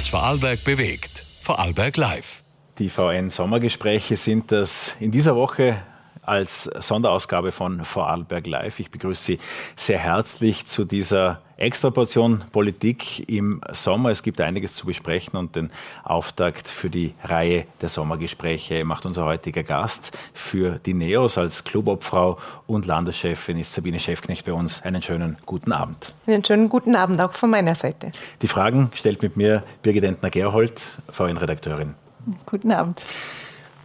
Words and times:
was 0.00 0.08
Vorarlberg 0.08 0.64
bewegt. 0.64 1.26
Vorarlberg 1.42 1.98
Live. 1.98 2.42
Die 2.78 2.88
VN-Sommergespräche 2.88 4.16
sind 4.16 4.50
das 4.50 4.96
in 4.98 5.10
dieser 5.10 5.36
Woche 5.36 5.76
als 6.22 6.64
Sonderausgabe 6.64 7.52
von 7.52 7.84
Vorarlberg 7.84 8.46
Live. 8.46 8.80
Ich 8.80 8.90
begrüße 8.90 9.22
Sie 9.22 9.38
sehr 9.76 9.98
herzlich 9.98 10.64
zu 10.64 10.86
dieser 10.86 11.42
Extraportion 11.60 12.42
Politik 12.52 13.28
im 13.28 13.60
Sommer. 13.72 14.10
Es 14.10 14.22
gibt 14.22 14.40
einiges 14.40 14.74
zu 14.74 14.86
besprechen 14.86 15.38
und 15.38 15.56
den 15.56 15.70
Auftakt 16.02 16.66
für 16.66 16.88
die 16.88 17.14
Reihe 17.22 17.66
der 17.82 17.90
Sommergespräche 17.90 18.82
macht 18.84 19.04
unser 19.04 19.26
heutiger 19.26 19.62
Gast. 19.62 20.16
Für 20.32 20.80
die 20.84 20.94
NEOS 20.94 21.36
als 21.36 21.62
Clubobfrau 21.64 22.38
und 22.66 22.86
Landeschefin 22.86 23.58
ist 23.58 23.74
Sabine 23.74 24.00
Schäfknecht 24.00 24.46
bei 24.46 24.54
uns. 24.54 24.82
Einen 24.82 25.02
schönen 25.02 25.36
guten 25.44 25.72
Abend. 25.72 26.14
Einen 26.26 26.44
schönen 26.44 26.70
guten 26.70 26.96
Abend 26.96 27.20
auch 27.20 27.34
von 27.34 27.50
meiner 27.50 27.74
Seite. 27.74 28.10
Die 28.40 28.48
Fragen 28.48 28.90
stellt 28.94 29.20
mit 29.20 29.36
mir 29.36 29.62
Birgit 29.82 30.04
Entner-Gerhold, 30.04 30.82
VN-Redakteurin. 31.10 31.94
Guten 32.46 32.72
Abend. 32.72 33.04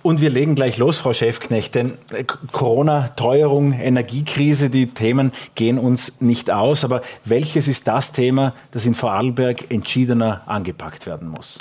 Und 0.06 0.22
wir 0.22 0.30
legen 0.30 0.54
gleich 0.54 0.78
los, 0.78 1.00
Frau 1.00 1.14
Schäfknecht, 1.14 1.74
denn 1.74 1.98
äh, 2.12 2.24
Corona, 2.52 3.08
Teuerung, 3.16 3.74
Energiekrise, 3.74 4.70
die 4.70 4.86
Themen 4.86 5.32
gehen 5.56 5.80
uns 5.80 6.22
nicht 6.22 6.52
aus. 6.52 6.84
Aber 6.84 7.02
welches 7.24 7.68
ist 7.68 7.88
das 7.88 8.12
Thema, 8.12 8.54
das 8.70 8.86
in 8.86 8.94
Vorarlberg 8.94 9.72
entschiedener 9.72 10.44
angepackt 10.46 11.08
werden 11.08 11.28
muss? 11.28 11.58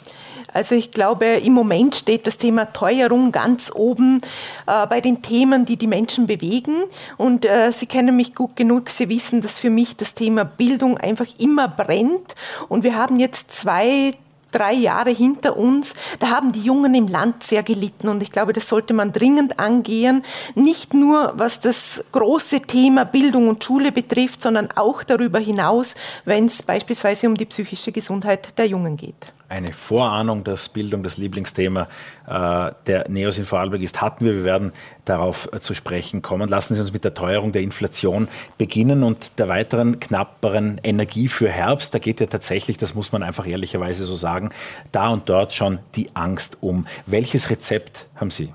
Also 0.53 0.75
ich 0.75 0.91
glaube, 0.91 1.25
im 1.25 1.55
Moment 1.55 1.95
steht 1.95 2.27
das 2.27 2.37
Thema 2.37 2.67
Teuerung 2.67 3.33
ganz 3.33 3.73
oben 3.75 4.19
äh, 4.67 4.87
bei 4.89 5.01
den 5.01 5.23
Themen, 5.23 5.65
die 5.65 5.79
die 5.79 5.87
Menschen 5.87 6.27
bewegen. 6.27 6.85
Und 7.17 7.47
äh, 7.47 7.73
Sie 7.73 7.87
kennen 7.87 8.15
mich 8.15 8.35
gut 8.35 8.57
genug, 8.57 8.91
Sie 8.91 9.09
wissen, 9.09 9.41
dass 9.41 9.57
für 9.57 9.71
mich 9.71 9.97
das 9.97 10.13
Thema 10.13 10.45
Bildung 10.45 10.99
einfach 10.99 11.29
immer 11.39 11.67
brennt. 11.67 12.35
Und 12.69 12.85
wir 12.85 12.95
haben 12.95 13.19
jetzt 13.19 13.53
zwei 13.53 14.13
drei 14.55 14.73
Jahre 14.73 15.11
hinter 15.11 15.57
uns, 15.57 15.95
da 16.21 16.29
haben 16.29 16.53
die 16.53 16.63
Jungen 16.63 16.95
im 16.95 17.09
Land 17.09 17.43
sehr 17.43 17.63
gelitten 17.63 18.09
und 18.09 18.23
ich 18.23 18.31
glaube, 18.31 18.53
das 18.53 18.69
sollte 18.69 18.95
man 18.95 19.13
dringend 19.13 19.59
angehen, 19.59 20.25
nicht 20.55 20.95
nur 20.95 21.33
was 21.37 21.61
das 21.61 22.05
große 22.13 22.63
Thema 22.63 23.05
Bildung 23.05 23.49
und 23.49 23.65
Schule 23.65 23.93
betrifft, 23.93 24.43
sondern 24.43 24.71
auch 24.75 25.03
darüber 25.03 25.39
hinaus, 25.39 25.95
wenn 26.25 26.47
es 26.47 26.63
beispielsweise 26.63 27.27
um 27.27 27.37
die 27.37 27.47
psychische 27.47 27.93
Gesundheit 27.93 28.57
der 28.59 28.67
Jungen 28.67 28.97
geht 28.97 29.35
eine 29.49 29.73
Vorahnung, 29.73 30.45
dass 30.45 30.69
Bildung 30.69 31.03
das 31.03 31.17
Lieblingsthema 31.17 31.89
äh, 32.27 32.73
der 32.87 33.09
Neos 33.09 33.39
in 33.39 33.45
Vorarlberg 33.45 33.83
ist, 33.83 34.01
hatten 34.01 34.25
wir. 34.25 34.35
Wir 34.35 34.45
werden 34.45 34.73
darauf 35.05 35.49
äh, 35.53 35.61
zu 35.61 35.75
sprechen 35.75 36.23
kommen. 36.23 36.49
Lassen 36.49 36.75
Sie 36.75 36.81
uns 36.81 36.93
mit 36.93 37.05
der 37.05 37.15
Teuerung 37.15 37.53
der 37.53 37.63
Inflation 37.63 38.29
beginnen 38.59 39.03
und 39.03 39.39
der 39.39 39.49
weiteren 39.49 40.01
knapperen 40.01 40.81
Energie 40.83 41.29
für 41.29 41.49
Herbst. 41.49 41.95
Da 41.95 41.99
geht 41.99 42.21
ja 42.21 42.27
tatsächlich, 42.27 42.79
das 42.79 42.95
muss 42.95 43.13
man 43.13 43.23
einfach 43.23 43.47
ehrlicherweise 43.47 44.05
so 44.05 44.15
sagen, 44.15 44.51
da 44.93 45.09
und 45.09 45.29
dort 45.29 45.53
schon 45.53 45.79
die 45.95 46.15
Angst 46.15 46.59
um. 46.61 46.87
Welches 47.07 47.51
Rezept 47.51 48.07
haben 48.17 48.31
Sie? 48.31 48.53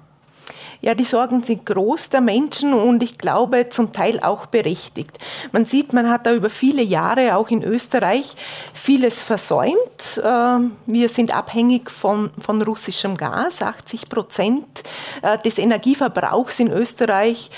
Ja, 0.82 0.96
die 0.96 1.04
Sorgen 1.04 1.44
sind 1.44 1.66
groß 1.66 2.10
der 2.10 2.22
Menschen 2.22 2.74
und 2.74 3.04
ich 3.04 3.18
glaube 3.18 3.68
zum 3.68 3.92
Teil 3.92 4.22
auch 4.22 4.46
berechtigt. 4.46 5.18
Man 5.52 5.66
sieht, 5.66 5.92
man 5.92 6.10
hat 6.10 6.26
da 6.26 6.34
über 6.34 6.50
viele 6.50 6.82
Jahre 6.82 7.36
auch 7.36 7.50
in 7.50 7.64
Österreich 7.64 8.36
vieles 8.74 9.22
versäumt. 9.22 10.22
Ähm, 10.24 10.78
wir 10.86 11.10
sind 11.10 11.36
abhängig 11.36 11.92
von, 11.92 12.30
von 12.40 12.62
russischem 12.62 13.18
Gas. 13.18 13.62
80 13.62 14.08
Prozent 14.08 14.84
äh, 15.22 15.38
des 15.40 15.58
Energieverbrauchs 15.58 16.62
in 16.62 16.72
Österreich 16.72 17.52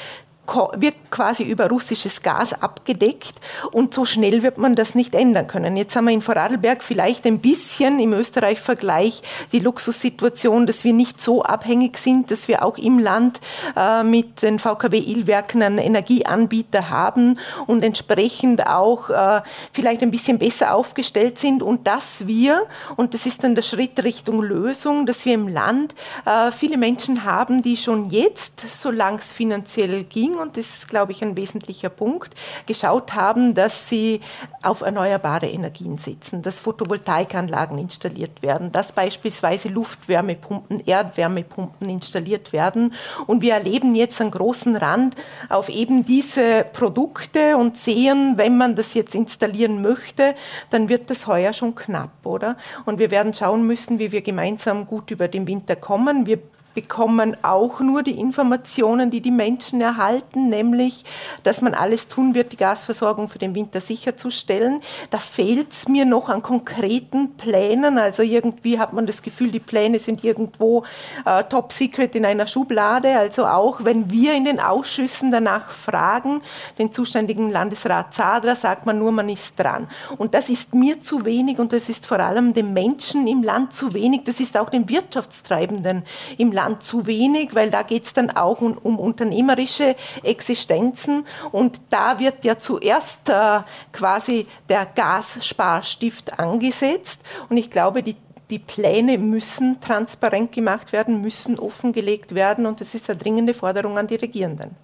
wird 0.75 0.95
quasi 1.09 1.43
über 1.43 1.69
russisches 1.69 2.21
Gas 2.21 2.53
abgedeckt 2.53 3.33
und 3.71 3.93
so 3.93 4.05
schnell 4.05 4.43
wird 4.43 4.57
man 4.57 4.75
das 4.75 4.95
nicht 4.95 5.15
ändern 5.15 5.47
können. 5.47 5.77
Jetzt 5.77 5.95
haben 5.95 6.05
wir 6.05 6.13
in 6.13 6.21
Vorarlberg 6.21 6.83
vielleicht 6.83 7.25
ein 7.25 7.39
bisschen 7.39 7.99
im 7.99 8.13
Österreich-Vergleich 8.13 9.21
die 9.51 9.59
Luxussituation, 9.59 10.65
dass 10.65 10.83
wir 10.83 10.93
nicht 10.93 11.21
so 11.21 11.43
abhängig 11.43 11.97
sind, 11.97 12.31
dass 12.31 12.47
wir 12.47 12.65
auch 12.65 12.77
im 12.77 12.99
Land 12.99 13.39
äh, 13.75 14.03
mit 14.03 14.41
den 14.41 14.59
VKW-Illwerken 14.59 15.61
einen 15.63 15.77
Energieanbieter 15.77 16.89
haben 16.89 17.39
und 17.67 17.83
entsprechend 17.83 18.67
auch 18.67 19.09
äh, 19.09 19.41
vielleicht 19.73 20.01
ein 20.01 20.11
bisschen 20.11 20.39
besser 20.39 20.73
aufgestellt 20.73 21.39
sind 21.39 21.63
und 21.63 21.87
dass 21.87 22.27
wir, 22.27 22.67
und 22.95 23.13
das 23.13 23.25
ist 23.25 23.43
dann 23.43 23.55
der 23.55 23.61
Schritt 23.61 24.03
Richtung 24.03 24.41
Lösung, 24.41 25.05
dass 25.05 25.25
wir 25.25 25.33
im 25.33 25.47
Land 25.47 25.95
äh, 26.25 26.51
viele 26.51 26.77
Menschen 26.77 27.23
haben, 27.23 27.61
die 27.61 27.77
schon 27.77 28.09
jetzt, 28.09 28.61
solange 28.69 29.19
es 29.19 29.31
finanziell 29.31 30.03
ging, 30.03 30.40
und 30.41 30.57
das 30.57 30.65
ist, 30.67 30.87
glaube 30.89 31.11
ich, 31.11 31.21
ein 31.21 31.37
wesentlicher 31.37 31.89
Punkt, 31.89 32.35
geschaut 32.65 33.13
haben, 33.13 33.53
dass 33.53 33.87
sie 33.87 34.21
auf 34.61 34.81
erneuerbare 34.81 35.47
Energien 35.47 35.97
setzen, 35.97 36.41
dass 36.41 36.59
Photovoltaikanlagen 36.59 37.77
installiert 37.77 38.41
werden, 38.41 38.71
dass 38.71 38.91
beispielsweise 38.91 39.69
Luftwärmepumpen, 39.69 40.85
Erdwärmepumpen 40.85 41.89
installiert 41.89 42.53
werden. 42.53 42.93
Und 43.27 43.41
wir 43.41 43.53
erleben 43.53 43.95
jetzt 43.95 44.21
einen 44.21 44.31
großen 44.31 44.75
Rand 44.75 45.15
auf 45.49 45.69
eben 45.69 46.05
diese 46.05 46.65
Produkte 46.73 47.57
und 47.57 47.77
sehen, 47.77 48.33
wenn 48.37 48.57
man 48.57 48.75
das 48.75 48.93
jetzt 48.93 49.15
installieren 49.15 49.81
möchte, 49.81 50.35
dann 50.69 50.89
wird 50.89 51.09
das 51.09 51.27
heuer 51.27 51.53
schon 51.53 51.75
knapp, 51.75 52.25
oder? 52.25 52.57
Und 52.85 52.99
wir 52.99 53.11
werden 53.11 53.33
schauen 53.33 53.65
müssen, 53.65 53.99
wie 53.99 54.11
wir 54.11 54.21
gemeinsam 54.21 54.85
gut 54.85 55.11
über 55.11 55.27
den 55.27 55.47
Winter 55.47 55.75
kommen. 55.75 56.25
Wir 56.25 56.39
bekommen 56.73 57.35
auch 57.43 57.79
nur 57.79 58.03
die 58.03 58.19
Informationen, 58.19 59.11
die 59.11 59.21
die 59.21 59.31
Menschen 59.31 59.81
erhalten, 59.81 60.49
nämlich, 60.49 61.03
dass 61.43 61.61
man 61.61 61.73
alles 61.73 62.07
tun 62.07 62.33
wird, 62.33 62.51
die 62.51 62.57
Gasversorgung 62.57 63.29
für 63.29 63.39
den 63.39 63.55
Winter 63.55 63.81
sicherzustellen. 63.81 64.81
Da 65.09 65.19
fehlt 65.19 65.71
es 65.71 65.87
mir 65.87 66.05
noch 66.05 66.29
an 66.29 66.41
konkreten 66.41 67.35
Plänen. 67.35 67.97
Also 67.97 68.23
irgendwie 68.23 68.79
hat 68.79 68.93
man 68.93 69.05
das 69.05 69.21
Gefühl, 69.21 69.51
die 69.51 69.59
Pläne 69.59 69.99
sind 69.99 70.23
irgendwo 70.23 70.83
äh, 71.25 71.43
top 71.43 71.73
secret 71.73 72.15
in 72.15 72.25
einer 72.25 72.47
Schublade. 72.47 73.17
Also 73.17 73.45
auch 73.45 73.83
wenn 73.83 74.09
wir 74.09 74.33
in 74.33 74.45
den 74.45 74.59
Ausschüssen 74.59 75.31
danach 75.31 75.71
fragen, 75.71 76.41
den 76.77 76.91
zuständigen 76.91 77.49
Landesrat 77.49 78.13
Zadra, 78.13 78.55
sagt 78.55 78.85
man 78.85 78.99
nur, 78.99 79.11
man 79.11 79.29
ist 79.29 79.59
dran. 79.59 79.87
Und 80.17 80.33
das 80.33 80.49
ist 80.49 80.73
mir 80.73 81.01
zu 81.01 81.25
wenig 81.25 81.59
und 81.59 81.73
das 81.73 81.89
ist 81.89 82.05
vor 82.05 82.19
allem 82.19 82.53
den 82.53 82.73
Menschen 82.73 83.27
im 83.27 83.43
Land 83.43 83.73
zu 83.73 83.93
wenig. 83.93 84.21
Das 84.25 84.39
ist 84.39 84.57
auch 84.57 84.69
den 84.69 84.87
Wirtschaftstreibenden 84.87 86.03
im 86.37 86.51
Land 86.51 86.60
Land 86.61 86.83
zu 86.83 87.07
wenig, 87.07 87.55
weil 87.55 87.71
da 87.71 87.81
geht 87.81 88.05
es 88.05 88.13
dann 88.13 88.29
auch 88.29 88.61
um, 88.61 88.77
um, 88.77 88.99
unternehmerische 88.99 89.95
Existenzen. 90.23 91.25
Und 91.51 91.81
da 91.89 92.19
wird 92.19 92.45
ja 92.45 92.57
zuerst 92.57 93.29
äh, 93.29 93.59
quasi 93.91 94.45
der 94.69 94.85
Gassparstift 94.85 96.39
angesetzt. 96.39 97.21
Und 97.49 97.57
ich 97.57 97.69
glaube, 97.69 98.03
die 98.03 98.15
die 98.49 98.59
Pläne 98.59 99.17
müssen 99.17 99.79
transparent 99.79 100.51
gemacht 100.51 100.91
werden, 100.91 101.21
müssen 101.21 101.57
offengelegt 101.57 102.35
werden. 102.35 102.65
Und 102.65 102.81
das 102.81 102.93
ist 102.93 103.09
eine 103.09 103.17
dringende 103.17 103.53
Forderung 103.53 103.97
an 103.97 104.07
die 104.07 104.15
Regierenden. 104.15 104.75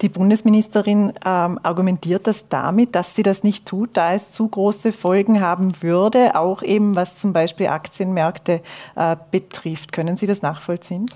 Die 0.00 0.08
Bundesministerin 0.08 1.12
ähm, 1.24 1.58
argumentiert 1.62 2.28
das 2.28 2.48
damit, 2.48 2.94
dass 2.94 3.16
sie 3.16 3.24
das 3.24 3.42
nicht 3.42 3.66
tut, 3.66 3.90
da 3.94 4.14
es 4.14 4.30
zu 4.30 4.46
große 4.46 4.92
Folgen 4.92 5.40
haben 5.40 5.82
würde, 5.82 6.36
auch 6.36 6.62
eben 6.62 6.94
was 6.94 7.16
zum 7.16 7.32
Beispiel 7.32 7.66
Aktienmärkte 7.66 8.60
äh, 8.94 9.16
betrifft. 9.32 9.90
Können 9.90 10.16
Sie 10.16 10.26
das 10.26 10.40
nachvollziehen? 10.40 11.06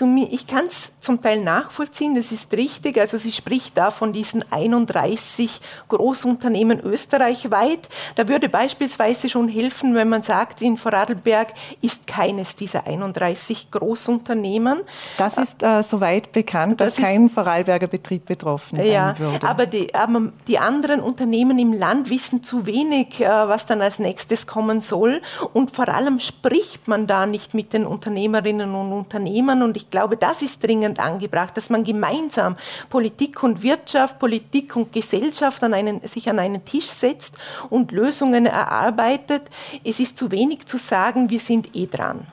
Ich 0.00 0.46
kann 0.46 0.66
es 0.66 0.90
zum 1.00 1.20
Teil 1.20 1.42
nachvollziehen, 1.42 2.14
das 2.14 2.32
ist 2.32 2.52
richtig. 2.54 2.98
Also 2.98 3.16
sie 3.16 3.32
spricht 3.32 3.76
da 3.76 3.90
von 3.90 4.12
diesen 4.12 4.44
31 4.50 5.60
Großunternehmen 5.88 6.80
österreichweit. 6.80 7.88
Da 8.14 8.26
würde 8.28 8.48
beispielsweise 8.48 9.28
schon 9.28 9.48
helfen, 9.48 9.94
wenn 9.94 10.08
man 10.08 10.22
sagt, 10.22 10.62
in 10.62 10.76
Vorarlberg 10.76 11.52
ist 11.82 12.06
keines 12.06 12.56
dieser 12.56 12.86
31 12.86 13.70
Großunternehmen. 13.70 14.80
Das 15.18 15.36
ist 15.38 15.62
äh, 15.62 15.82
soweit 15.82 16.32
bekannt, 16.32 16.80
das 16.80 16.94
dass 16.94 17.04
kein 17.04 17.28
Vorarlberger 17.28 17.86
Betrieb 17.86 18.26
betroffen 18.26 18.78
sein 18.78 18.86
ja, 18.86 19.18
würde. 19.18 19.46
Aber 19.46 19.66
die, 19.66 19.94
aber 19.94 20.32
die 20.48 20.58
anderen 20.58 21.00
Unternehmen 21.00 21.58
im 21.58 21.72
Land 21.72 22.10
wissen 22.10 22.42
zu 22.42 22.66
wenig, 22.66 23.20
äh, 23.20 23.28
was 23.28 23.66
dann 23.66 23.82
als 23.82 23.98
nächstes 23.98 24.46
kommen 24.46 24.80
soll. 24.80 25.20
Und 25.52 25.74
vor 25.76 25.88
allem 25.88 26.18
spricht 26.18 26.88
man 26.88 27.06
da 27.06 27.26
nicht 27.26 27.54
mit 27.54 27.72
den 27.72 27.86
Unternehmerinnen 27.86 28.74
und 28.74 28.92
Unternehmern. 28.92 29.62
Und 29.62 29.81
ich 29.82 29.90
glaube, 29.90 30.16
das 30.16 30.42
ist 30.42 30.62
dringend 30.62 31.00
angebracht, 31.00 31.56
dass 31.56 31.68
man 31.68 31.82
gemeinsam 31.82 32.56
Politik 32.88 33.42
und 33.42 33.62
Wirtschaft, 33.62 34.18
Politik 34.18 34.76
und 34.76 34.92
Gesellschaft 34.92 35.62
an 35.64 35.74
einen, 35.74 36.00
sich 36.06 36.30
an 36.30 36.38
einen 36.38 36.64
Tisch 36.64 36.86
setzt 36.86 37.34
und 37.68 37.90
Lösungen 37.90 38.46
erarbeitet. 38.46 39.50
Es 39.82 39.98
ist 39.98 40.16
zu 40.16 40.30
wenig 40.30 40.66
zu 40.66 40.78
sagen, 40.78 41.30
wir 41.30 41.40
sind 41.40 41.74
eh 41.74 41.86
dran. 41.86 42.28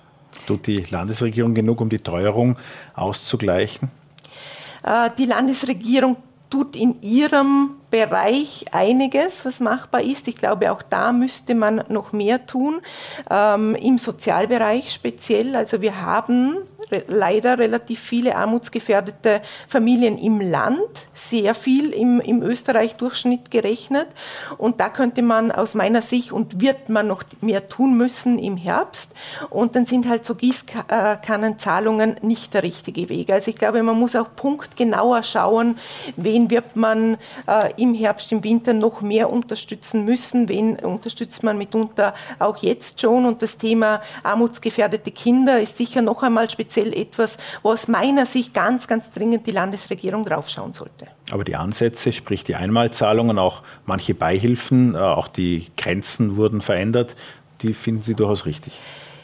Tut 0.46 0.68
die 0.68 0.78
Landesregierung 0.78 1.56
genug, 1.56 1.82
um 1.82 1.90
die 1.90 2.00
Teuerung 2.00 2.58
auszugleichen? 2.96 3.90
Äh, 4.84 5.10
die 5.18 5.26
Landesregierung 5.26 6.18
tut 6.50 6.76
in 6.76 7.02
ihrem 7.02 7.79
Bereich 7.92 8.66
einiges, 8.72 9.46
was 9.46 9.60
machbar 9.60 10.02
ist. 10.02 10.28
Ich 10.28 10.36
glaube, 10.36 10.72
auch 10.72 10.82
da 10.82 11.12
müsste 11.12 11.56
man 11.56 11.84
noch 11.90 12.12
mehr 12.14 12.46
tun, 12.46 12.82
ähm, 13.30 13.76
im 13.76 13.98
Sozialbereich 13.98 14.92
speziell. 14.92 15.56
Also 15.56 15.82
wir 15.82 16.02
haben 16.02 16.58
leider 17.08 17.58
relativ 17.58 18.00
viele 18.00 18.36
armutsgefährdete 18.36 19.42
Familien 19.68 20.18
im 20.18 20.42
Land, 20.42 20.80
sehr 21.14 21.54
viel 21.54 21.92
im, 21.92 22.20
im 22.20 22.42
Österreich-Durchschnitt 22.42 23.52
gerechnet. 23.52 24.08
Und 24.58 24.80
da 24.80 24.90
könnte 24.90 25.22
man 25.22 25.52
aus 25.52 25.76
meiner 25.76 26.02
Sicht 26.02 26.32
und 26.32 26.62
wird 26.62 26.90
man 26.90 27.08
noch 27.08 27.24
mehr 27.42 27.70
tun 27.70 27.98
müssen 27.98 28.40
im 28.40 28.58
Herbst. 28.58 29.12
Und 29.50 29.76
dann 29.76 29.86
sind 29.86 30.08
halt 30.08 30.26
so 30.26 30.36
Gießkannenzahlungen 30.36 32.18
nicht 32.22 32.54
der 32.54 32.64
richtige 32.64 33.10
Weg. 33.10 33.32
Also 33.32 33.52
ich 33.52 33.58
glaube, 33.58 33.82
man 33.84 33.98
muss 33.98 34.16
auch 34.16 34.28
punktgenauer 34.36 35.24
schauen, 35.24 35.78
wen 36.16 36.50
wird 36.50 36.76
man 36.76 37.18
äh, 37.48 37.74
im 37.80 37.94
Herbst, 37.94 38.32
im 38.32 38.44
Winter 38.44 38.74
noch 38.74 39.02
mehr 39.02 39.30
unterstützen 39.30 40.06
müssen, 40.06 40.50
wen 40.50 40.78
unterstützt 40.78 41.44
man 41.44 41.58
mitunter 41.58 42.14
auch 42.40 42.58
jetzt 42.58 43.02
schon. 43.02 43.26
Und 43.26 43.42
das 43.42 43.58
Thema 43.58 44.02
armutsgefährdete 44.24 45.12
Kinder 45.12 45.60
ist 45.60 45.78
sicher 45.78 46.02
noch 46.02 46.24
einmal 46.24 46.50
speziell 46.50 46.94
etwas, 46.94 47.38
wo 47.64 47.72
aus 47.72 47.88
meiner 47.88 48.26
Sicht 48.26 48.54
ganz, 48.54 48.88
ganz 48.88 49.10
dringend 49.12 49.48
die 49.48 49.52
Landesregierung 49.52 50.26
draufschauen 50.26 50.74
sollte. 50.74 51.08
Aber 51.32 51.44
die 51.44 51.56
Ansätze, 51.56 52.12
sprich 52.12 52.44
die 52.44 52.56
Einmalzahlungen, 52.56 53.38
auch 53.38 53.64
manche 53.86 54.14
Beihilfen, 54.14 54.96
äh, 54.96 54.98
auch 54.98 55.28
die 55.28 55.68
Grenzen 55.78 56.38
wurden 56.38 56.62
verändert, 56.62 57.16
die 57.62 57.74
finden 57.74 58.04
Sie 58.04 58.16
durchaus 58.16 58.46
richtig. 58.46 58.74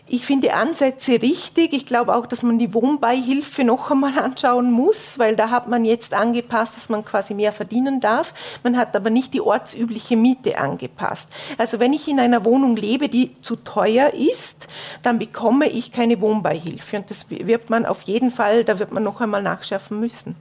Ich 0.08 0.28
finde 0.28 0.54
Ansätze 0.54 1.20
richtig. 1.20 1.74
Ich 1.74 1.88
glaube 1.88 2.16
auch, 2.16 2.28
dass 2.28 2.44
man 2.44 2.60
die 2.60 2.76
Wohnbeihilfe 2.76 3.64
noch 3.64 3.90
einmal 3.90 4.20
anschauen 4.24 4.72
muss, 4.72 5.18
weil 5.18 5.36
da 5.36 5.50
hat 5.50 5.68
man 5.68 5.84
jetzt 5.84 6.14
angepasst, 6.14 6.76
dass 6.76 6.90
man 6.90 7.04
quasi 7.04 7.34
mehr 7.34 7.52
verdienen 7.52 8.02
darf. 8.02 8.34
Man 8.64 8.78
hat 8.78 8.96
aber 8.96 9.10
nicht 9.10 9.34
die 9.34 9.42
ortsübliche 9.42 10.16
Miete 10.16 10.60
angepasst. 10.60 11.30
Also 11.58 11.80
wenn 11.80 11.92
ich 11.92 12.08
in 12.08 12.20
einer 12.20 12.46
Wohnung 12.46 12.76
lebe, 12.76 13.10
die 13.10 13.42
zu 13.42 13.56
teuer 13.56 14.14
ist, 14.14 14.68
dann 15.02 15.18
bekomme 15.18 15.68
ich 15.70 15.92
keine 15.92 16.22
Wohnbeihilfe. 16.22 16.98
Und 16.98 17.10
das 17.10 17.26
wird 17.30 17.72
man 17.72 17.88
auf 17.88 18.04
jeden 18.04 18.30
Fall, 18.30 18.64
da 18.64 18.78
wird 18.78 18.92
man 18.92 19.04
noch 19.04 19.22
einmal 19.22 19.42
nachschärfen 19.42 20.00
müssen. 20.00 20.36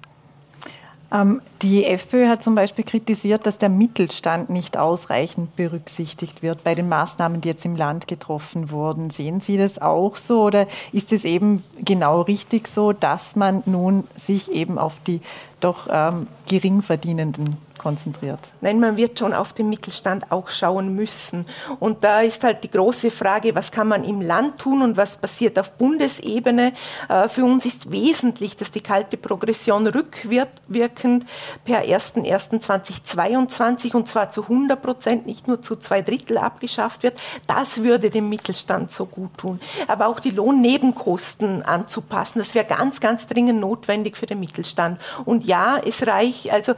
Ähm, 1.15 1.41
die 1.63 1.85
FPÖ 1.85 2.27
hat 2.29 2.43
zum 2.43 2.57
Beispiel 2.57 2.85
kritisiert, 2.85 3.47
dass 3.47 3.59
der 3.59 3.69
Mittelstand 3.69 4.51
nicht 4.51 4.77
ausreichend 4.77 5.55
berücksichtigt 5.55 6.43
wird 6.43 6.65
bei 6.65 6.75
den 6.75 6.89
Maßnahmen, 6.89 7.41
die 7.41 7.49
jetzt 7.49 7.65
im 7.65 7.77
Land 7.77 8.09
getroffen 8.09 8.71
wurden. 8.71 9.11
Sehen 9.11 9.41
Sie 9.41 9.57
das 9.57 9.81
auch 9.81 10.17
so 10.17 10.43
oder 10.43 10.67
ist 10.93 11.13
es 11.13 11.25
eben 11.25 11.63
genau 11.83 12.23
richtig 12.23 12.67
so, 12.67 12.93
dass 12.93 13.37
man 13.37 13.63
nun 13.65 14.05
sich 14.17 14.51
eben 14.51 14.77
auf 14.77 14.95
die 15.07 15.21
doch 15.61 15.87
ähm, 15.89 16.27
Geringverdienenden 16.47 17.57
konzentriert. 17.85 18.41
Nein, 18.63 18.81
man 18.81 18.97
wird 18.97 19.19
schon 19.19 19.35
auf 19.35 19.53
den 19.53 19.69
Mittelstand 19.69 20.33
auch 20.33 20.49
schauen 20.49 20.95
müssen. 20.95 21.45
Und 21.81 22.03
da 22.03 22.23
ist 22.23 22.43
halt 22.43 22.65
die 22.65 22.71
große 22.71 23.11
Frage, 23.11 23.55
was 23.55 23.71
kann 23.71 23.89
man 23.89 24.05
im 24.05 24.23
Land 24.23 24.59
tun 24.59 24.81
und 24.81 24.97
was 24.97 25.19
passiert 25.19 25.59
auf 25.59 25.73
Bundesebene. 25.73 26.73
Äh, 27.11 27.29
für 27.29 27.45
uns 27.45 27.67
ist 27.67 27.91
wesentlich, 27.91 28.57
dass 28.57 28.71
die 28.71 28.81
kalte 28.81 29.19
Progression 29.19 29.87
rückwirkend 29.87 31.27
per 31.67 31.83
01.01.2022 31.83 33.95
und 33.95 34.09
zwar 34.09 34.31
zu 34.31 34.45
100 34.45 34.81
Prozent, 34.81 35.27
nicht 35.27 35.47
nur 35.47 35.61
zu 35.61 35.77
zwei 35.77 36.01
Drittel 36.01 36.39
abgeschafft 36.39 37.03
wird. 37.03 37.21
Das 37.47 37.83
würde 37.83 38.09
dem 38.09 38.31
Mittelstand 38.31 38.93
so 38.93 39.05
gut 39.05 39.37
tun. 39.37 39.61
Aber 39.89 40.07
auch 40.07 40.21
die 40.21 40.31
Lohnnebenkosten 40.31 41.63
anzupassen, 41.63 42.39
das 42.39 42.55
wäre 42.55 42.65
ganz, 42.65 43.01
ganz 43.01 43.27
dringend 43.27 43.61
notwendig 43.61 44.17
für 44.17 44.25
den 44.25 44.41
Mittelstand. 44.41 44.99
Und 45.27 45.45
ja, 45.45 45.79
es 45.85 46.07
reicht, 46.07 46.51
also 46.51 46.73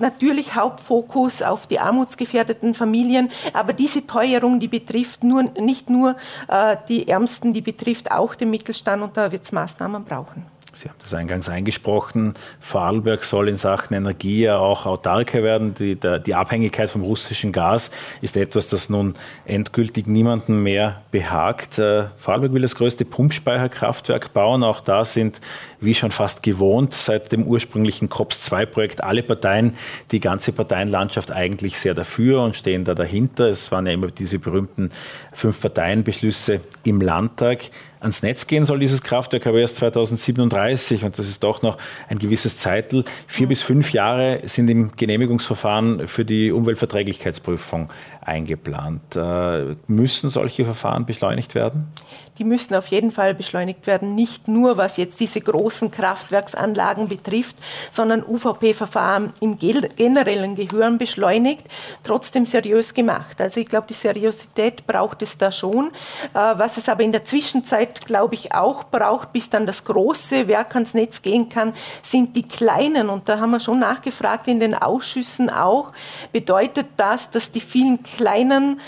natürlich 0.00 0.54
Hauptfokus 0.54 1.42
auf 1.42 1.66
die 1.66 1.80
armutsgefährdeten 1.80 2.74
Familien, 2.74 3.30
aber 3.52 3.72
diese 3.72 4.06
Teuerung, 4.06 4.60
die 4.60 4.68
betrifft 4.68 5.24
nur, 5.24 5.42
nicht 5.58 5.90
nur 5.90 6.16
äh, 6.48 6.76
die 6.88 7.08
Ärmsten, 7.08 7.52
die 7.52 7.60
betrifft 7.60 8.10
auch 8.10 8.34
den 8.34 8.50
Mittelstand 8.50 9.02
und 9.02 9.16
da 9.16 9.32
wird 9.32 9.44
es 9.44 9.52
Maßnahmen 9.52 10.04
brauchen. 10.04 10.46
Sie 10.74 10.88
haben 10.88 10.98
das 11.00 11.12
eingangs 11.12 11.48
eingesprochen. 11.48 12.34
Vorarlberg 12.60 13.24
soll 13.24 13.48
in 13.48 13.56
Sachen 13.56 13.94
Energie 13.94 14.42
ja 14.42 14.58
auch 14.58 14.86
autarker 14.86 15.42
werden. 15.42 15.74
Die, 15.74 15.96
der, 15.96 16.20
die 16.20 16.34
Abhängigkeit 16.34 16.88
vom 16.90 17.02
russischen 17.02 17.52
Gas 17.52 17.90
ist 18.20 18.36
etwas, 18.36 18.68
das 18.68 18.88
nun 18.88 19.14
endgültig 19.44 20.06
niemanden 20.06 20.62
mehr 20.62 21.02
behagt. 21.10 21.78
Äh, 21.78 22.04
Vorarlberg 22.18 22.52
will 22.52 22.62
das 22.62 22.76
größte 22.76 23.04
Pumpspeicherkraftwerk 23.04 24.32
bauen. 24.32 24.62
Auch 24.62 24.80
da 24.80 25.04
sind, 25.04 25.40
wie 25.80 25.94
schon 25.94 26.10
fast 26.10 26.42
gewohnt, 26.42 26.92
seit 26.94 27.32
dem 27.32 27.44
ursprünglichen 27.44 28.08
COPS-2-Projekt 28.08 29.02
alle 29.04 29.22
Parteien, 29.22 29.74
die 30.10 30.20
ganze 30.20 30.52
Parteienlandschaft 30.52 31.30
eigentlich 31.30 31.78
sehr 31.78 31.94
dafür 31.94 32.42
und 32.42 32.56
stehen 32.56 32.84
da 32.84 32.94
dahinter. 32.94 33.48
Es 33.48 33.70
waren 33.70 33.86
ja 33.86 33.92
immer 33.92 34.08
diese 34.08 34.38
berühmten 34.38 34.90
fünf 35.32 35.60
Parteienbeschlüsse 35.60 36.60
im 36.84 37.00
Landtag. 37.00 37.70
Ans 38.00 38.22
Netz 38.22 38.46
gehen 38.46 38.64
soll 38.64 38.78
dieses 38.78 39.02
Kraftwerk 39.02 39.46
aber 39.46 39.58
erst 39.58 39.76
2037 39.76 41.04
und 41.04 41.18
das 41.18 41.28
ist 41.28 41.42
doch 41.42 41.62
noch 41.62 41.78
ein 42.08 42.18
gewisses 42.18 42.56
Zeitl. 42.58 43.04
Vier 43.26 43.48
bis 43.48 43.62
fünf 43.62 43.92
Jahre 43.92 44.40
sind 44.44 44.68
im 44.70 44.92
Genehmigungsverfahren 44.94 46.06
für 46.06 46.24
die 46.24 46.52
Umweltverträglichkeitsprüfung 46.52 47.90
eingeplant. 48.20 49.16
Äh, 49.16 49.76
müssen 49.88 50.30
solche 50.30 50.64
Verfahren 50.64 51.06
beschleunigt 51.06 51.54
werden? 51.56 51.88
Die 52.38 52.44
müssen 52.44 52.74
auf 52.74 52.86
jeden 52.88 53.10
Fall 53.10 53.34
beschleunigt 53.34 53.86
werden, 53.86 54.14
nicht 54.14 54.46
nur 54.46 54.76
was 54.76 54.96
jetzt 54.96 55.18
diese 55.18 55.40
großen 55.40 55.90
Kraftwerksanlagen 55.90 57.08
betrifft, 57.08 57.56
sondern 57.90 58.22
UVP-Verfahren 58.24 59.32
im 59.40 59.58
generellen 59.58 60.54
Gehören 60.54 60.98
beschleunigt, 60.98 61.66
trotzdem 62.04 62.46
seriös 62.46 62.94
gemacht. 62.94 63.40
Also 63.40 63.60
ich 63.60 63.66
glaube, 63.66 63.88
die 63.88 63.94
Seriosität 63.94 64.86
braucht 64.86 65.22
es 65.22 65.36
da 65.36 65.50
schon. 65.50 65.88
Äh, 66.32 66.38
was 66.56 66.76
es 66.76 66.88
aber 66.88 67.02
in 67.02 67.12
der 67.12 67.24
Zwischenzeit, 67.24 68.06
glaube 68.06 68.36
ich, 68.36 68.54
auch 68.54 68.84
braucht, 68.84 69.32
bis 69.32 69.50
dann 69.50 69.66
das 69.66 69.84
große 69.84 70.46
Werk 70.46 70.74
ans 70.74 70.94
Netz 70.94 71.22
gehen 71.22 71.48
kann, 71.48 71.74
sind 72.02 72.36
die 72.36 72.46
kleinen. 72.46 73.08
Und 73.08 73.28
da 73.28 73.40
haben 73.40 73.50
wir 73.50 73.60
schon 73.60 73.80
nachgefragt 73.80 74.46
in 74.46 74.60
den 74.60 74.74
Ausschüssen 74.74 75.50
auch, 75.50 75.92
bedeutet 76.32 76.86
das, 76.96 77.30
dass 77.30 77.50
die 77.50 77.60
vielen 77.60 78.02
kleinen 78.02 78.80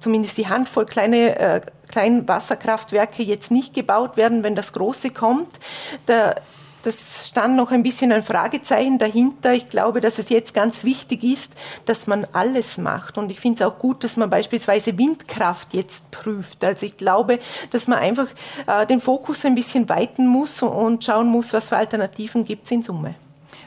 zumindest 0.00 0.38
die 0.38 0.48
Handvoll 0.48 0.86
kleine 0.86 1.38
äh, 1.38 1.60
Kleinwasserkraftwerke 1.90 3.22
jetzt 3.22 3.50
nicht 3.50 3.74
gebaut 3.74 4.16
werden, 4.16 4.42
wenn 4.44 4.54
das 4.54 4.72
große 4.72 5.10
kommt. 5.10 5.58
Da, 6.06 6.34
das 6.82 7.28
stand 7.28 7.56
noch 7.56 7.72
ein 7.72 7.82
bisschen 7.82 8.12
ein 8.12 8.22
Fragezeichen 8.22 8.98
dahinter. 8.98 9.52
Ich 9.52 9.66
glaube, 9.66 10.00
dass 10.00 10.18
es 10.18 10.30
jetzt 10.30 10.54
ganz 10.54 10.84
wichtig 10.84 11.24
ist, 11.24 11.52
dass 11.84 12.06
man 12.06 12.26
alles 12.32 12.78
macht. 12.78 13.18
Und 13.18 13.30
ich 13.30 13.40
finde 13.40 13.62
es 13.62 13.68
auch 13.68 13.78
gut, 13.78 14.02
dass 14.04 14.16
man 14.16 14.30
beispielsweise 14.30 14.96
Windkraft 14.96 15.74
jetzt 15.74 16.10
prüft. 16.10 16.64
Also 16.64 16.86
ich 16.86 16.96
glaube, 16.96 17.38
dass 17.70 17.86
man 17.86 17.98
einfach 17.98 18.28
äh, 18.66 18.86
den 18.86 19.00
Fokus 19.00 19.44
ein 19.44 19.54
bisschen 19.54 19.88
weiten 19.88 20.26
muss 20.26 20.62
und 20.62 21.04
schauen 21.04 21.26
muss, 21.26 21.52
was 21.52 21.68
für 21.68 21.76
Alternativen 21.76 22.44
gibt 22.44 22.64
es 22.64 22.70
in 22.70 22.82
Summe. 22.82 23.14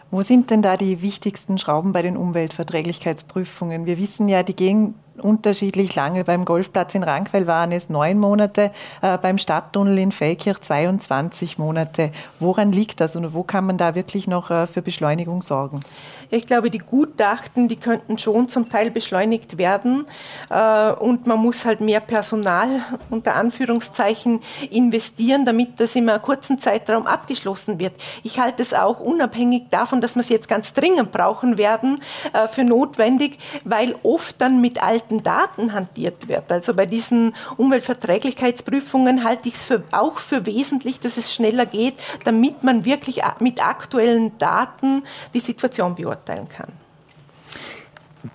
Wo 0.09 0.21
sind 0.21 0.51
denn 0.51 0.61
da 0.61 0.77
die 0.77 1.01
wichtigsten 1.01 1.57
Schrauben 1.57 1.91
bei 1.91 2.03
den 2.03 2.17
Umweltverträglichkeitsprüfungen? 2.17 3.85
Wir 3.85 3.97
wissen 3.97 4.29
ja, 4.29 4.43
die 4.43 4.55
gehen 4.55 4.95
unterschiedlich 5.17 5.95
lange. 5.95 6.23
Beim 6.23 6.45
Golfplatz 6.45 6.95
in 6.95 7.03
Rankweil 7.03 7.47
waren 7.47 7.71
es 7.71 7.89
neun 7.89 8.19
Monate, 8.19 8.71
äh, 9.01 9.17
beim 9.17 9.37
Stadttunnel 9.37 9.97
in 9.97 10.11
Feldkirch 10.11 10.61
22 10.61 11.57
Monate. 11.57 12.11
Woran 12.39 12.71
liegt 12.71 12.99
das 12.99 13.15
und 13.15 13.33
wo 13.33 13.43
kann 13.43 13.65
man 13.65 13.77
da 13.77 13.95
wirklich 13.95 14.27
noch 14.27 14.49
äh, 14.49 14.67
für 14.67 14.81
Beschleunigung 14.81 15.41
sorgen? 15.41 15.81
Ich 16.33 16.47
glaube, 16.47 16.71
die 16.71 16.79
Gutachten, 16.79 17.67
die 17.67 17.75
könnten 17.75 18.17
schon 18.17 18.49
zum 18.49 18.67
Teil 18.67 18.89
beschleunigt 18.89 19.59
werden 19.59 20.07
äh, 20.49 20.91
und 20.93 21.27
man 21.27 21.37
muss 21.37 21.63
halt 21.63 21.79
mehr 21.79 21.99
Personal 21.99 22.69
unter 23.11 23.35
Anführungszeichen 23.35 24.39
investieren, 24.71 25.45
damit 25.45 25.79
das 25.79 25.95
in 25.95 26.09
einem 26.09 26.23
kurzen 26.23 26.57
Zeitraum 26.57 27.05
abgeschlossen 27.05 27.77
wird. 27.77 27.93
Ich 28.23 28.39
halte 28.39 28.63
es 28.63 28.73
auch 28.73 28.99
unabhängig 28.99 29.65
davon, 29.69 30.01
dass 30.01 30.15
wir 30.15 30.21
es 30.21 30.29
jetzt 30.29 30.47
ganz 30.47 30.73
dringend 30.73 31.11
brauchen 31.11 31.59
werden, 31.59 32.01
äh, 32.33 32.47
für 32.47 32.63
notwendig, 32.63 33.37
weil 33.63 33.93
oft 34.01 34.41
dann 34.41 34.59
mit 34.59 34.81
alten 34.81 35.21
Daten 35.21 35.71
hantiert 35.71 36.27
wird. 36.27 36.51
Also 36.51 36.73
bei 36.73 36.87
diesen 36.87 37.35
Umweltverträglichkeitsprüfungen 37.57 39.23
halte 39.23 39.49
ich 39.49 39.53
es 39.53 39.65
für, 39.65 39.83
auch 39.91 40.17
für 40.17 40.47
wesentlich, 40.47 40.99
dass 40.99 41.17
es 41.17 41.31
schneller 41.31 41.67
geht, 41.67 41.93
damit 42.23 42.63
man 42.63 42.85
wirklich 42.85 43.21
mit 43.39 43.63
aktuellen 43.63 44.35
Daten 44.39 45.03
die 45.35 45.39
Situation 45.39 45.93
beurteilt 45.93 46.22
beurteilen 46.23 46.49
kann. 46.49 46.69